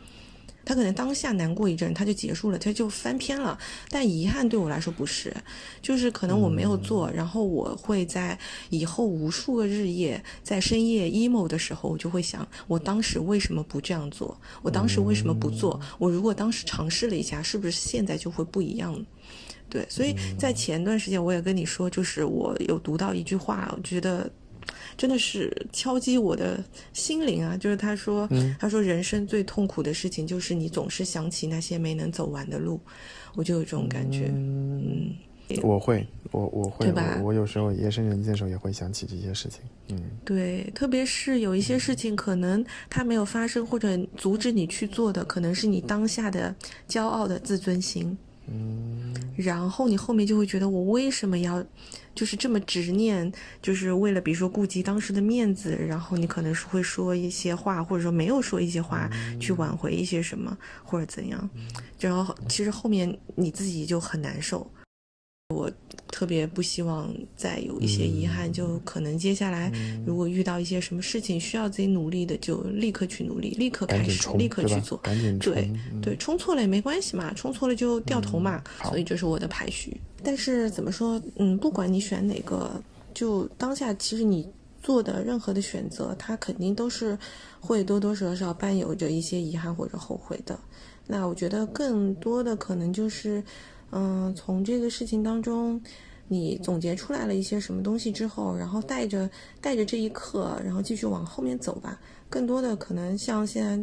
[0.63, 3.57] 他可能当下难过一阵，他就结束了，他就翻篇了。
[3.89, 5.35] 但遗憾对我来说不是，
[5.81, 8.37] 就是可能我没有做，然后我会在
[8.69, 14.39] 以后无数个日夜，在深夜 emo 的时候，我就会想，我当时为什么不这样做？
[14.61, 15.79] 我当时为什么不做？
[15.97, 19.05] 我如果当时尝试了一下，是不是现在就会不一样？
[19.69, 24.31] 对，所以在前段时间我也跟你说，就是我有读到一句话，我觉得。
[24.97, 27.57] 真的是敲击我的心灵啊！
[27.57, 32.79] 就是他说，他说人生最痛苦的事情就是你总是想起那些没能走完的路，
[33.35, 34.31] 我就有这种感觉。
[34.33, 35.15] 嗯，
[35.63, 39.61] 我会，我我会，对吧我我有时候夜深人静的时候也会想起这些事情。
[39.89, 46.53] 嗯，对，特别是有一些事情，可能它没有发生，或者阻止你去做的，可能是你当下的
[46.87, 48.17] 骄傲的自尊心。
[48.47, 51.63] 嗯，然后你后面就会觉得，我为什么要
[52.13, 53.31] 就是这么执念，
[53.61, 59.09] 就是为了比如说顾及当时的面子，然后你可能是会说一些话，或者说没有说一些话
[59.39, 61.49] 去挽回一些什么，或者怎样，
[61.99, 64.69] 然后其实后面你自己就很难受。
[65.51, 65.71] 我
[66.07, 69.71] 特别不希望再有一些遗憾，就可能接下来
[70.05, 74.97] 如果遇到一些什么事情需要自己努力的，就立刻去努力，立刻开始，立刻去做。
[74.99, 75.53] 赶紧冲。
[75.53, 79.99] 对嗯对，冲错了也没关系嘛，冲错了就掉头嘛，好所以这是我的排序。
[80.23, 82.81] 但是怎么说，嗯，不管你选哪个，
[83.13, 84.47] 就当下其实你
[84.83, 87.17] 做的任何的选择，它肯定都是
[87.59, 90.59] 会多多少少伴有着一些遗憾或者后悔的。
[91.07, 93.43] 那我觉得更多的可能就是，
[93.91, 95.81] 嗯、从这个事情当中。
[96.27, 99.29] 你总结出来了一些什么东西之后，然后带着
[99.59, 101.99] 带着这一刻，然后继续往后面走吧。
[102.29, 103.77] 更多的可能像现在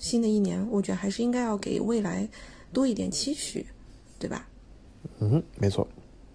[0.00, 2.28] 新的一年，我觉得还是应该要给未来
[2.72, 3.64] 多一点期许，
[4.18, 4.48] 对吧？
[5.20, 5.86] 嗯，没错。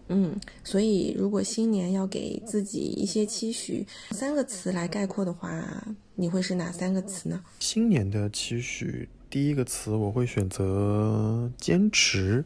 [0.07, 7.43] 嗯，所以如果新年要给自己一些期许，三个词来概括的话，你会是哪三个词呢？
[7.59, 12.45] 新年的期许，第一个词我会选择坚持，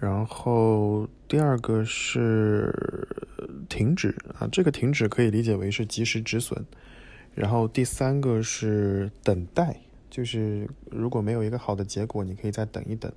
[0.00, 2.72] 然后第二个是
[3.68, 6.62] 停止啊，这个停止可以理解为是及时止损，
[7.34, 13.12] 然后第三个是等待，就是如果没有一个好的结果，你可以再等一等。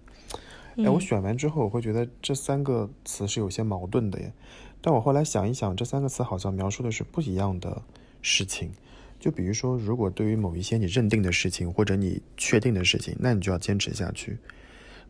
[0.78, 4.34] 哎，我选完之后，我会觉得这三个词是有些矛盾的耶。
[4.82, 7.82] 但我后来想一想，这三个词好像描述的是不一样的
[8.22, 8.72] 事情。
[9.20, 14.40] 就比如说，如果对于某一些你认定的事情，或者你确定的事情，那你就要坚持下去。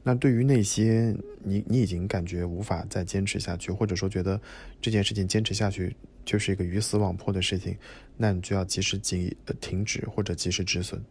[0.04, 4.39] 那对于那些你你已经感觉无法再坚持下去，或者说觉得
[4.82, 5.95] 这件事情坚持下去
[6.26, 7.78] 就是一个鱼死网破的事情，
[8.18, 11.02] 那你就要及时停呃停止或者及时止损。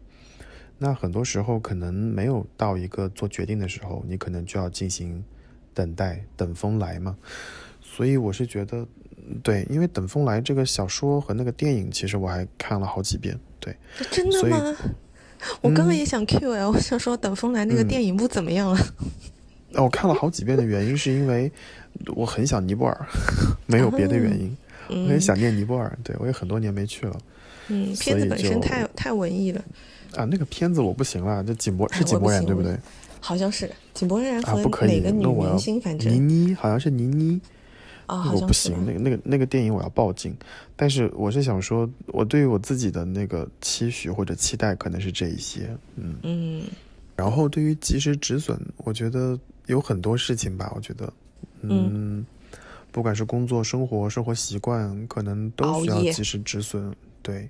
[0.78, 5.22] 那很多时候可能没有到一个做决定的时候，你可能就要进行
[5.74, 7.16] 等待，等风来嘛。
[7.82, 8.86] 所以我是觉得，
[9.16, 13.38] 嗯对，因为《等风来》这个小说和那个电影，其实我还看了好几遍。
[13.58, 14.78] 对，所以真的吗？
[15.60, 18.78] 我刚刚也想 Q 哎，我想说《等风来》那个嗯电影不怎么样了。
[19.70, 21.50] 那我看了好几遍的原因是因为
[22.14, 23.06] 我很想尼泊尔，
[23.66, 24.56] 没有别的原因。
[24.88, 27.16] 我很嗯想念尼泊尔，对我也很多年没去了
[27.68, 29.64] 嗯，片子本身太太文艺了，
[30.16, 30.24] 啊。
[30.24, 32.76] 那个片子我不行了，这井柏是井柏然对不对？
[33.20, 37.40] 好像是井柏然啊，和哪个，女明星，反正倪正妮好像是倪妮。
[38.32, 40.36] 我不行，那个那个那个电影我要报警。
[40.76, 46.16] 但是我是想说，我对于我自己的那个期许或者期待可能是这一些，嗯。
[46.22, 46.62] 嗯
[47.16, 51.12] 然后对于及时止损，我觉得有很多事情吧，我觉得，
[51.60, 52.24] 嗯，
[52.90, 56.96] 不管是工作、生活、生活习惯，可能都需要及时止损。
[57.20, 57.46] 对，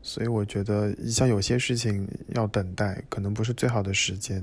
[0.00, 4.40] 所以我觉得像有些事情要等待，可能不是最好的时间。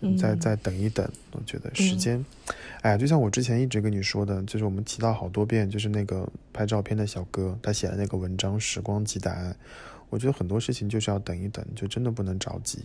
[0.00, 2.24] 嗯再再等一等，我觉得时间，
[2.82, 9.52] 哎呀，就像我之前一直跟你说的，就是我们提到好多遍，就是那个拍照片的小哥，他写的那个文章《时光即答案》，
[10.10, 12.80] 我觉得很多事情就是要等一等，就真的不能着急。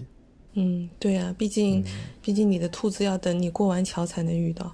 [0.53, 1.86] 嗯，对啊，毕竟嗯
[2.22, 4.74] 毕竟你的兔子要等你过完桥才能遇到。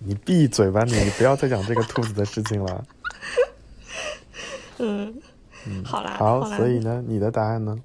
[0.00, 0.92] 你闭嘴吧你！
[0.92, 2.86] 你不要再讲这个兔子的事情了。
[4.78, 5.14] 嗯，
[5.84, 7.76] 好啦，好，啦，所以呢，你的答案呢？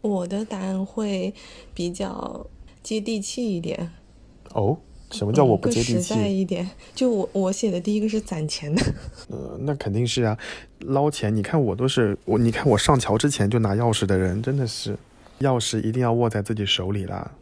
[0.00, 1.32] 我的答案会
[1.72, 2.46] 比较
[2.84, 3.90] 接地气一点。
[4.52, 4.78] 哦，
[5.10, 6.28] 什么叫我不接地嗯实在？
[6.28, 6.70] 一点。
[6.94, 8.82] 就我我写的第一个是攒钱的，
[9.30, 10.38] 呃，那肯定是啊，
[10.80, 11.34] 捞钱。
[11.34, 14.96] 你看我都是我，你看我上桥之前就拿钥匙的人，真的是，
[15.40, 17.32] 钥匙一定要握在自己手里啦。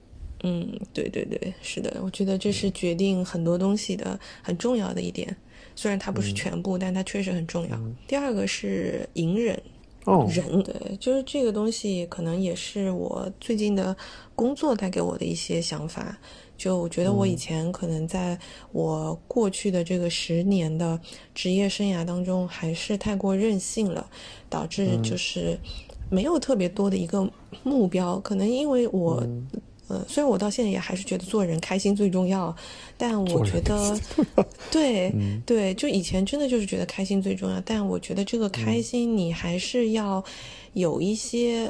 [0.44, 5.36] 嗯，对对对，是的，我觉得这是决定很多东西的很重要的一点。
[5.76, 7.78] 虽然它不是全部，但它确实很重要。
[8.06, 9.60] 第二个是隐忍，
[10.04, 13.96] 哦，人，对，就是这个东西，可能也是我最近的
[14.34, 16.18] 工作带给我的一些想法。
[16.56, 18.38] 就我觉得我以前可能在
[18.70, 20.98] 我过去的这个十年的
[21.34, 24.08] 职业生涯当中，还是太过任性了，
[24.48, 25.58] 导致就是
[26.10, 27.28] 没有特别多的一个
[27.64, 28.18] 目标。
[28.20, 29.24] 可能因为我，
[29.92, 32.54] 呃，虽然我到现在也还是觉得做人开心最重要，
[32.96, 34.00] 但我觉得，
[34.70, 40.24] 对、嗯对，就以前真的就是觉得开心最重要，但我觉得这个开心你还是要
[40.72, 41.68] 有一些、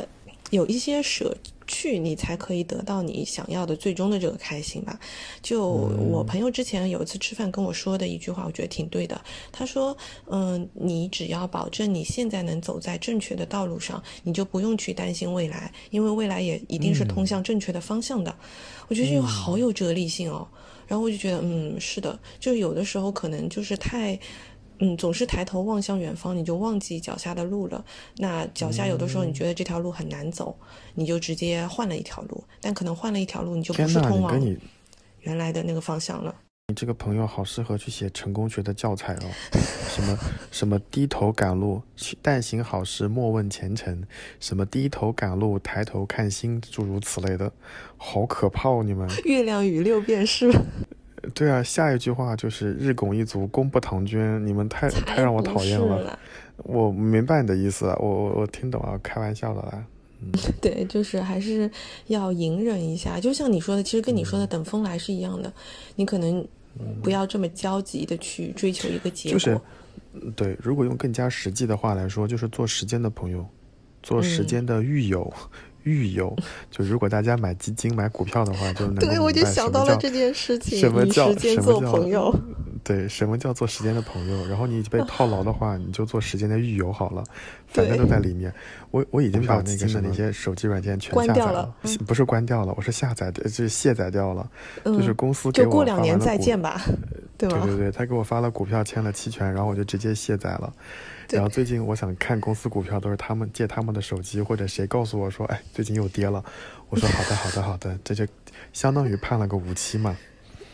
[0.50, 1.36] 有一些舍
[1.72, 5.00] 去，你才可以得到你想要的最终的这个开心吧。
[5.40, 9.18] 就我朋友之前有一次吃饭跟我说的一句话，我觉得挺对的。
[9.50, 9.96] 他说
[10.30, 18.36] ：“嗯，你只要保证你现在能走在正确的道路上，你就不用去担心未来，因为未来也一定是通向正确的方向的。
[18.88, 20.46] 我觉得这个好有哲理性哦。
[20.86, 24.18] 然后我就觉得，嗯，是的，就有的时候可能就是太。
[24.84, 27.84] 嗯，总是抬头望向远方，你就忘记脚下的路了。
[28.16, 30.54] 那脚下有的时候你觉得这条路很难走，
[30.94, 34.38] 你就直接换了一条路，但可能换了一条路，你就不，是通往
[35.20, 36.34] 原来的那个方向了。
[36.68, 39.30] 你这个朋友好适合去写成功学的教材哦，
[39.88, 40.18] 什么
[40.50, 41.80] 什么低头赶路，
[42.20, 44.02] 但行好事，莫问前程，
[44.40, 47.52] 什么低头赶路，抬头看星，诸如此类的，
[47.96, 48.82] 好可怕哦！
[48.84, 49.08] 你们。
[49.24, 50.50] 月亮与六便士，
[51.34, 56.18] 对啊，下一句话就是日拱一卒，功不唐捐，你们太太让我讨厌了。
[56.64, 59.84] 我明白你的意思啊，我我我听懂了，开玩笑的啦。
[60.62, 61.68] 对，就是还是
[62.06, 63.18] 要隐忍一下。
[63.18, 65.52] 就像你说的，其实跟你说的等风来是一样的，
[65.96, 66.46] 你可能
[67.02, 69.32] 不要这么焦急的去追求一个结果。
[69.32, 69.60] 就是，
[70.14, 73.44] 嗯对，如果用更加实际的话来说，就是做时间的朋友，
[74.02, 75.32] 做时间的狱友。
[75.84, 76.34] 狱友，
[76.70, 82.34] 就如果大家买基金、买股票的话，就对，我就明白什么叫想到了这件事情，什么叫时间做什么叫朋友。
[82.84, 84.46] 对，什么叫做时间的朋友？
[84.48, 87.22] 然后你被套牢的话，你就做时间的狱友好了，
[87.68, 88.52] 反正都在里面。
[88.90, 94.50] 我我已经把那个什么那些手机软件全关掉下载了嗯不是关掉了，我是下载的，就是卸载掉了。
[94.82, 96.82] 嗯就是公司给就过我发两年再见吧，
[97.42, 97.66] 对吧？
[97.66, 100.72] 对对对，他给我发了股票，签了期权，然后我就直接卸载了。
[101.28, 106.44] 然后最近我想看公司股票，都是他们借他们的手机，或者谁告诉我说，哎，最近又跌了。
[106.88, 108.24] 我说好的好的好的，这就
[108.72, 110.16] 相当于判了个无期嘛。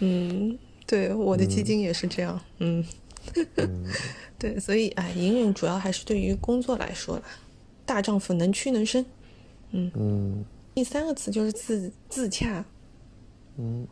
[0.01, 2.85] 嗯，对，我的基金也是这样，嗯，
[4.39, 7.23] 对，所以哎，隐忍主要还是对于工作来说啦，
[7.87, 9.05] 大丈夫能屈能伸。
[9.71, 10.45] 嗯嗯
[10.75, 12.65] 第三个词就是自自洽，
[13.57, 13.87] 嗯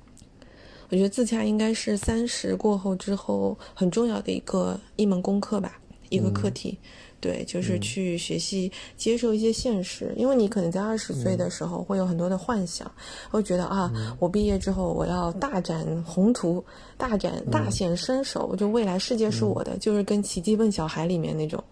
[0.90, 5.78] 我觉得自洽应该是三十过后之后很重要的一个一门功课吧，
[6.10, 6.78] 一个课题。
[7.18, 12.88] 对，就是去学习接受一些现实，因为你可能在二十岁的时候会有很多的幻想，
[13.30, 16.62] 会觉得啊，我毕业之后我要大展宏图，
[16.98, 21.62] 大展大显身手，就未来世界是我的，就是跟《奇迹笨小孩》里面那种。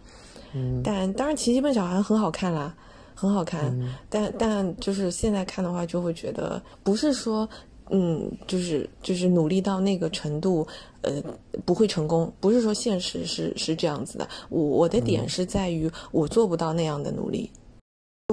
[0.82, 2.74] 但当然，《奇迹笨小孩》很好看啦，
[3.14, 3.76] 很好看。
[4.08, 7.48] 但但就是现在看的话，就会觉得不是说，
[7.90, 10.66] 嗯，就是就是努力到那个程度，
[11.02, 11.22] 呃，
[11.64, 12.32] 不会成功。
[12.40, 14.28] 不是说现实是是这样子的。
[14.48, 17.50] 我我的点是在于我做不到那样的努力。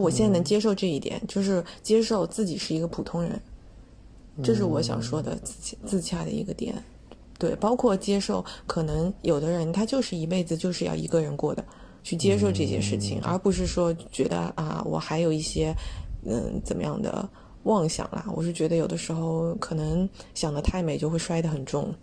[0.02, 3.40] 我现在能接受这一点，就是接受自己是一个普通人，
[4.42, 6.74] 这是我想说的自洽自洽的一个点。
[7.38, 11.66] 对，包括接受，可能有的人他就是一辈子就是要一个人过的，
[12.04, 15.76] 去接受这些事情，而不是说觉得啊，我还有一些
[16.24, 17.28] 嗯怎么样的
[17.64, 18.26] 妄想啦。
[18.36, 21.94] 我是觉得有的时候可能想的太美，就会摔得很重。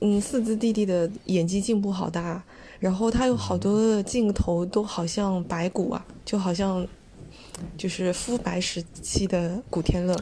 [0.00, 2.42] 嗯，四字弟弟的演技进步好大，
[2.80, 6.86] 然后他有好多的镜头都好像白骨啊，就好像
[7.78, 10.14] 就是肤白时期的古天乐，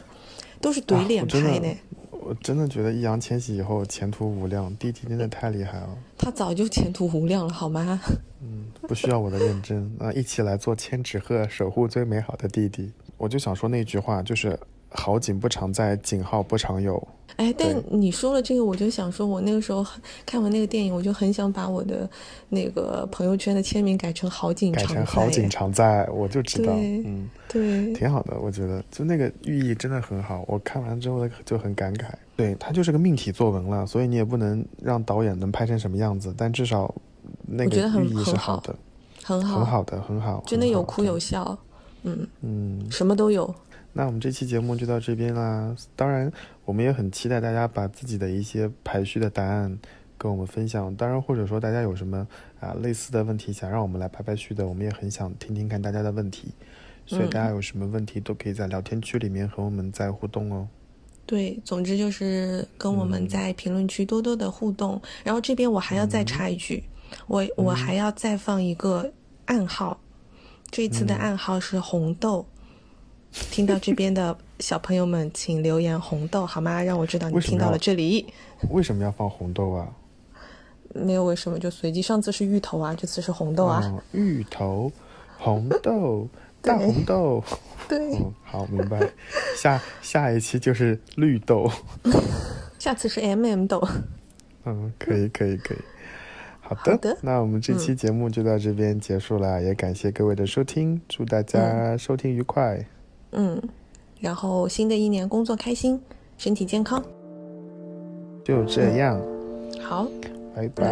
[0.61, 1.67] 都是怼脸拍呢。
[2.11, 5.89] 我真的觉得易烊千玺以后前途无量，弟弟真的太厉害了。
[6.17, 7.99] 他早就前途无量了，好吗？
[8.41, 10.11] 嗯不需要我的认真啊！
[10.13, 12.91] 一起来做千纸鹤，守护最美好的弟弟。
[13.23, 14.59] 我就想说那句话，就是
[14.89, 17.01] 好景不常在，景好不常有。
[17.37, 19.83] 哎，但你说了这个，我就想说，我那个时候
[20.25, 22.07] 看完那个电影，我就很想把我的
[22.49, 24.95] 那个朋友圈的签名改成“好景改常在”。
[25.05, 30.43] 成好景常在，我就知道，嗯，对，挺好的，我觉得就那个寓意真的很好。
[30.49, 36.93] 我看完之后就很感慨，对，它就是个命题作文了，所以你也不能让导演能拍成什么样子，但至少
[37.47, 38.75] 那个寓意是很好的，
[39.23, 41.57] 很好，很好的，很好，真的有哭有笑，
[42.03, 43.53] 嗯，嗯，什么都有。
[43.91, 45.75] 那我们这期节目就到这边啦。
[45.95, 46.31] 当然，
[46.65, 49.77] 我们也很期待大家把自己的一些排序的答案
[50.17, 50.95] 跟我们分享。
[50.95, 52.27] 当然，或者说大家有什么
[52.59, 56.47] 啊类似的问题想让我们来排排序的，我们也很想听听看大家的问题。
[57.05, 60.67] 所以大家有什么问题都可以在聊天区里面和我们再互动哦。
[61.25, 65.01] 对，总之就是跟我们在评论区多多的互动。
[65.23, 66.83] 然后这边我还要再插一句，
[67.27, 69.11] 我我还要再放一个
[69.45, 69.99] 暗号，
[70.73, 72.43] 这一次的暗号是红豆。
[73.51, 76.81] 听到这边的小朋友们，请留言红豆好吗？
[76.81, 78.25] 让我知道你听到了这里。
[78.71, 79.87] 为什么要放红豆啊？
[80.95, 82.01] 没有为什么，就随机。
[82.01, 84.01] 上次是芋头啊，这次是红豆啊。
[84.13, 84.91] 芋头，
[85.37, 86.27] 红豆。
[86.63, 87.43] 大红豆，
[87.87, 88.99] 对，嗯，好，明白。
[89.55, 91.69] 下下一期就是绿豆，
[92.79, 93.85] 下次是 M M 豆。
[94.65, 95.77] 嗯，可以，可以，可以。
[96.75, 97.17] 好的，好的。
[97.21, 102.85] 那我们这期节目就到这边结束了，也感谢各位的收听，祝大家收听愉快。
[103.31, 103.61] 嗯，
[104.19, 105.99] 然后新的一年工作开心，
[106.37, 107.03] 身体健康。
[108.43, 109.19] 就这样。
[109.81, 110.07] 好。
[110.55, 110.85] 拜拜，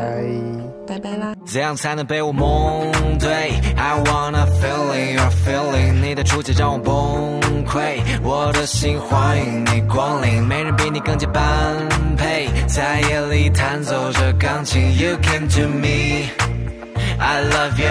[0.87, 1.35] 拜拜啦。
[1.45, 3.31] 怎样才能被我蒙对
[3.77, 11.77] ？I wanna feeling your feeling，你的出击让我崩溃，我的心欢迎你光临，没人比你更加般
[12.17, 14.97] 配，在夜里弹奏着钢琴。
[14.97, 17.89] You came to me，I love you。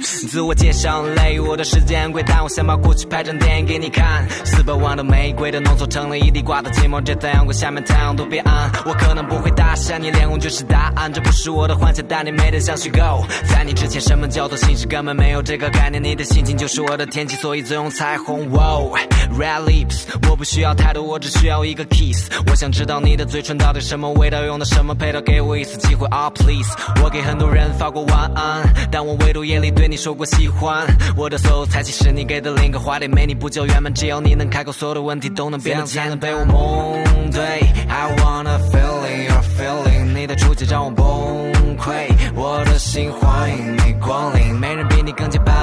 [0.00, 4.26] 自我介绍累，我的时间贵，但我想把过去拍成电影给你看。
[4.44, 8.70] 四百万的玫瑰都浓缩成了一地瓜的寂寞，这太阳光下面太阳都变暗。
[8.86, 11.12] 我可能不会搭讪你，脸红就是答案。
[11.12, 13.24] 这不是我的幻想，但你美得像虚构。
[13.48, 16.02] 在你之前，什么叫做心事根本没有这个概念。
[16.02, 18.48] 你的心情就是我的天气，所以总用彩虹。
[18.50, 18.96] Wow,
[19.38, 22.30] red lips，我不需要太多，我只需要一个 kiss。
[22.46, 26.70] 我想知道你的嘴唇到底什么味道，用的什么配套，给我一次机会啊，please。
[27.02, 29.70] 我给很多人发过晚安，但我唯独夜里。
[29.70, 30.86] 对你说过喜欢，
[31.16, 33.92] 我的所有才气是你给的另一个花点，没你不就圆满？
[33.92, 36.16] 只要你能开口，所有的问题都能变得简单。
[36.16, 37.42] 被我蒙对
[37.88, 45.56] ，I wanna feeling your feeling，你的出现让我崩溃，我的心欢迎你光临，没人比你更加般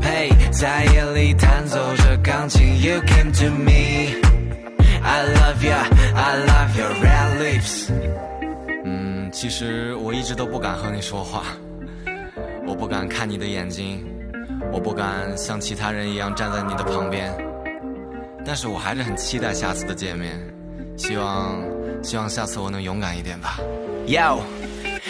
[0.00, 7.92] 配，在夜里弹奏着钢琴，You came to me，I love you，I love your red lips。
[8.84, 11.44] 嗯，其实我一直都不敢和你说话。
[12.72, 14.02] 我不敢看你的眼睛，
[14.72, 17.30] 我不敢像其他人一样站在你的旁边，
[18.46, 20.40] 但是我还是很期待下次的见面，
[20.96, 21.62] 希望，
[22.02, 23.58] 希望下次我能勇敢一点吧。
[24.06, 24.38] Yo。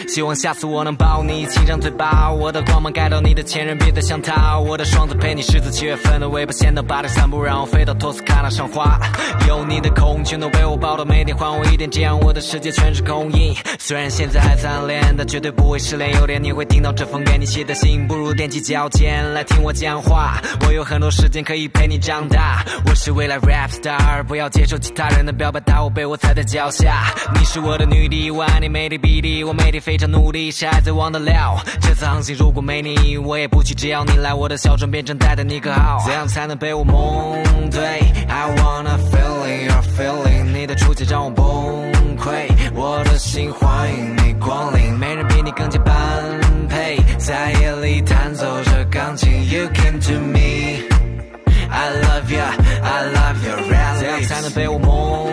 [0.09, 4.59] 希望下次我能抱你，亲上嘴巴，我的光芒盖到你的前任，别再想他。
[4.59, 8.99] 我的双子陪你狮子七月份的尾巴，先到巴黎散步，让我飞到托斯卡纳赏花。
[9.47, 13.55] 有你的空全都被我抱到，每天还我一点，这样我的世界全是空音。
[13.79, 16.13] 虽然现在还在暗恋，但绝对不会失联。
[16.17, 20.41] 有天你会听到这封给你写的信，不如踮起脚尖来听我讲话。
[20.67, 22.65] 我有很多时间可以陪你长大。
[22.87, 27.13] 我是未来 rap star，不要接受其他人的表白，大我被我踩在脚下。
[27.35, 29.83] 你是我的女帝，我爱你美丽比例，我美丽。
[29.83, 31.57] 飞常努力，是还在忘得了。
[31.81, 33.75] 这次航行如果没你，我也不去。
[33.75, 36.03] 只要你来，我的小船变成泰坦尼克号。
[36.05, 37.83] 怎样才能被我蒙对
[38.29, 41.45] ？I wanna feeling your feeling，你的出现让我崩
[42.19, 45.95] 溃，我的心欢迎你光临，没人比你更加般
[46.69, 49.31] 配，在夜里弹奏着钢琴。
[49.51, 53.99] You came to me，I love you，I love your rally。
[53.99, 55.32] 怎样才能被我蒙？